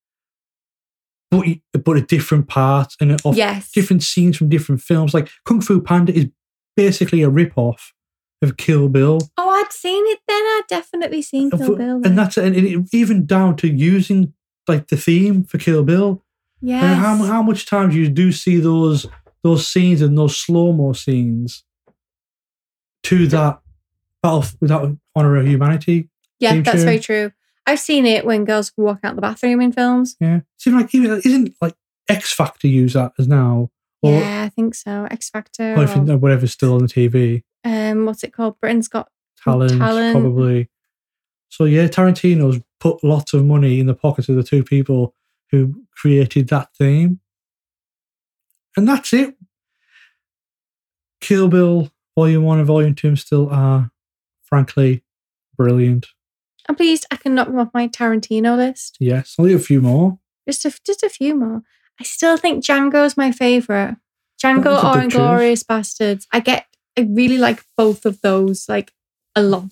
[1.32, 1.46] but
[1.86, 3.72] but a different part and of Yes.
[3.72, 5.14] different scenes from different films.
[5.14, 6.28] Like Kung Fu Panda is
[6.76, 7.94] basically a rip off
[8.42, 9.20] of Kill Bill.
[9.38, 10.42] Oh, I'd seen it then.
[10.42, 12.02] I'd definitely seen uh, Kill And- Bill.
[12.06, 14.34] and that's and it, even down to using
[14.68, 16.24] like the theme for Kill Bill.
[16.24, 16.26] Uh,
[16.62, 16.96] yeah.
[16.96, 19.06] How how much times you do see those
[19.44, 21.64] those scenes and those slow mo scenes
[23.04, 23.60] to that
[24.22, 26.10] battle without honor of humanity.
[26.40, 26.86] yeah, that's tune.
[26.86, 27.32] very true.
[27.70, 30.16] I've seen it when girls walk out the bathroom in films.
[30.20, 31.76] Yeah, it's like even isn't like
[32.10, 33.70] X Factor use that as now
[34.02, 35.08] or, yeah, I think so.
[35.12, 35.76] X Factor.
[35.76, 37.44] or if or, whatever's still on the TV.
[37.66, 38.60] um, what's it called?
[38.60, 39.10] Britain's Got
[39.44, 40.14] Talent, Talent.
[40.14, 40.70] probably.
[41.50, 45.16] So yeah, Tarantino's put lots of money in the pockets of the two people
[45.52, 47.20] who created that theme.
[48.78, 49.36] And that's it.
[51.20, 53.92] Kill Bill Volume 1 and Volume 2 still are,
[54.44, 55.04] frankly,
[55.58, 56.08] brilliant.
[56.70, 58.96] I'm pleased I can knock them off my Tarantino list.
[59.00, 60.20] Yes, only a few more.
[60.48, 61.64] Just a, just a few more.
[62.00, 63.98] I still think Django's my favorite.
[64.42, 65.02] Django or.
[65.02, 66.26] Inglourious Basterds.
[66.32, 66.66] I get,
[66.98, 68.94] I really like both of those like
[69.36, 69.72] a lot.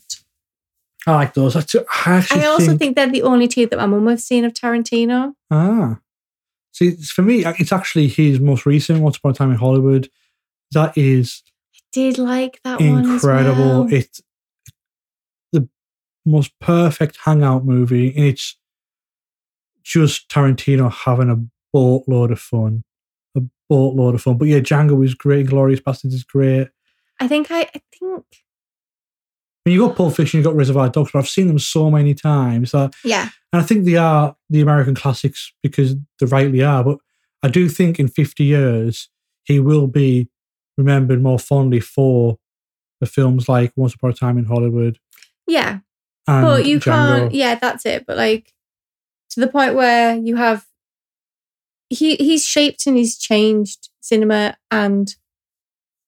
[1.05, 1.55] I like those.
[1.55, 4.25] I, t- I I also think, think they're the only two that my mum has
[4.25, 5.35] seen of Tarantino.
[5.49, 5.99] Ah.
[6.73, 10.09] See, for me, it's actually his most recent, Once Upon a Time in Hollywood.
[10.71, 11.43] That is
[11.73, 13.09] I Did like that one.
[13.13, 13.85] incredible.
[13.85, 13.93] well.
[13.93, 14.23] It's the
[16.27, 18.57] most perfect hangout movie, and it's
[19.83, 22.83] just Tarantino having a boatload of fun.
[23.35, 24.37] A boatload of fun.
[24.37, 25.47] But yeah, Django is great.
[25.47, 26.69] Glorious Bastards is great.
[27.19, 28.25] I think I, I think
[29.63, 32.13] When you got Pulp Fiction, you got Reservoir Dogs, but I've seen them so many
[32.13, 33.29] times that, yeah.
[33.51, 36.83] and I think they are the American classics because they rightly are.
[36.83, 36.99] But
[37.41, 39.09] I do think in 50 years,
[39.45, 40.29] he will be
[40.77, 42.37] remembered more fondly for
[42.99, 44.99] the films like Once Upon a Time in Hollywood
[45.47, 45.79] Yeah.
[46.27, 46.83] But you Django.
[46.83, 48.53] can't yeah that's it but like
[49.29, 50.65] to the point where you have
[51.89, 55.15] he he's shaped and he's changed cinema and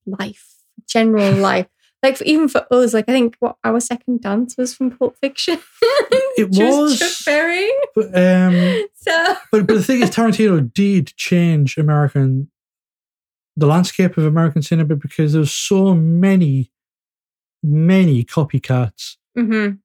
[0.06, 0.56] life
[0.88, 1.68] general life
[2.04, 5.18] like for, even for us like i think what our second dance was from pulp
[5.22, 5.60] fiction
[6.40, 6.98] It was.
[6.98, 7.70] Chuck Berry.
[7.96, 12.50] But, um, so but but the thing is, Tarantino did change American
[13.58, 16.72] the landscape of American cinema because there's so many,
[17.62, 19.80] many copycats mhm.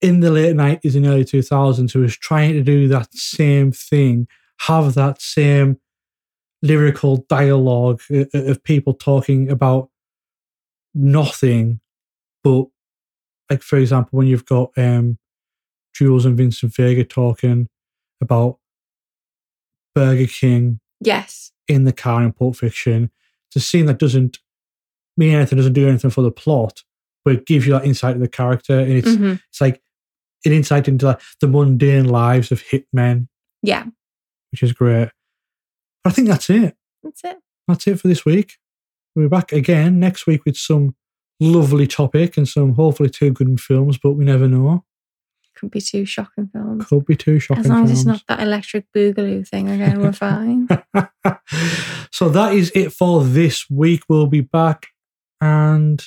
[0.00, 3.72] In the late nineties and early two thousands who was trying to do that same
[3.72, 4.28] thing,
[4.60, 5.78] have that same
[6.62, 9.90] lyrical dialogue o- o- of people talking about
[10.94, 11.80] nothing,
[12.42, 12.66] but
[13.50, 15.18] like for example, when you've got um,
[15.94, 17.68] Jules and Vincent Vega talking
[18.20, 18.58] about
[19.94, 23.10] Burger King yes in the car in Pulp Fiction,
[23.48, 24.38] it's a scene that doesn't
[25.16, 26.82] mean anything, doesn't do anything for the plot,
[27.24, 29.40] but it gives you that insight of the character, and it's Mhm.
[29.48, 29.82] it's like
[30.44, 33.28] an insight into like, the mundane lives of hitmen,
[33.62, 33.84] Yeah,
[34.52, 35.10] which is great.
[36.04, 36.76] But I think that's it.
[37.02, 37.38] that's it.
[37.66, 38.54] That's it for this week.
[39.14, 40.94] We're back again next week with some
[41.40, 44.84] lovely topic and some hopefully two good films, but we never know.
[45.56, 46.86] Could be two shocking films.
[46.86, 50.12] Could be two shocking As long as it's not that electric boogaloo thing again, we're
[50.12, 50.68] fine.
[52.12, 54.02] so that is it for this week.
[54.08, 54.86] We'll be back
[55.40, 56.04] and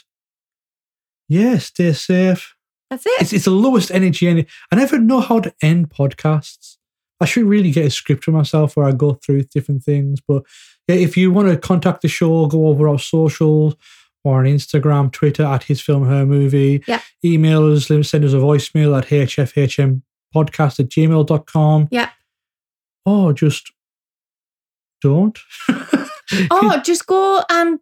[1.28, 2.56] yeah, stay safe.
[2.92, 3.22] That's it.
[3.22, 4.28] It's, it's the lowest energy.
[4.28, 6.78] Any, I never know how to end podcasts.
[7.22, 10.20] I should really get a script for myself where I go through different things.
[10.28, 10.44] But
[10.88, 13.76] yeah, if you want to contact the show, go over our socials
[14.24, 16.84] or on Instagram, Twitter at His Film Her Movie.
[16.86, 17.02] Yeah.
[17.24, 21.88] Email us, send us a voicemail at hfhmpodcast at gmail.com.
[21.92, 22.10] Yeah.
[23.06, 23.72] Or just
[25.02, 25.40] don't.
[26.50, 27.80] Oh, just go and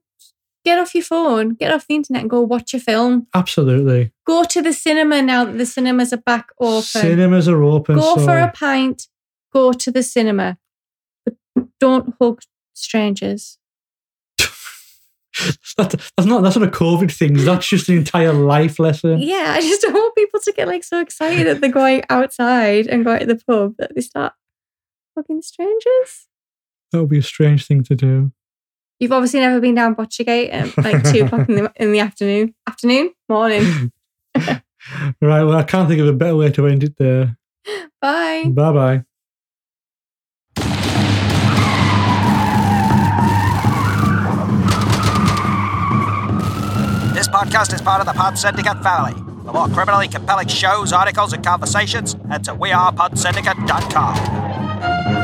[0.69, 3.25] get off your phone, get off the internet and go watch a film.
[3.33, 4.11] Absolutely.
[4.25, 6.83] Go to the cinema now that the cinemas are back open.
[6.83, 7.95] Cinemas are open.
[7.95, 9.07] go so for a pint,
[9.51, 10.59] go to the cinema.
[11.25, 11.35] But
[11.79, 12.41] don't hug
[12.73, 13.57] strangers.
[15.77, 17.33] that, that's not that's not a COVID thing.
[17.33, 19.19] That's just an entire life lesson.
[19.19, 22.85] Yeah, I just don't want people to get like so excited that they're going outside
[22.85, 24.33] and going to the pub that they start
[25.17, 26.27] hugging strangers.
[26.91, 28.31] That would be a strange thing to do.
[28.99, 32.53] You've obviously never been down Botchergate at like two o'clock in the in the afternoon.
[32.67, 33.11] Afternoon?
[33.27, 33.91] Morning.
[35.21, 35.43] Right.
[35.43, 37.37] Well, I can't think of a better way to end it there.
[38.01, 38.45] Bye.
[38.47, 39.03] Bye bye.
[47.13, 49.13] This podcast is part of the Pod Syndicate family.
[49.45, 55.18] For more criminally compelling shows, articles, and conversations, head to wearePodsyndicate.com.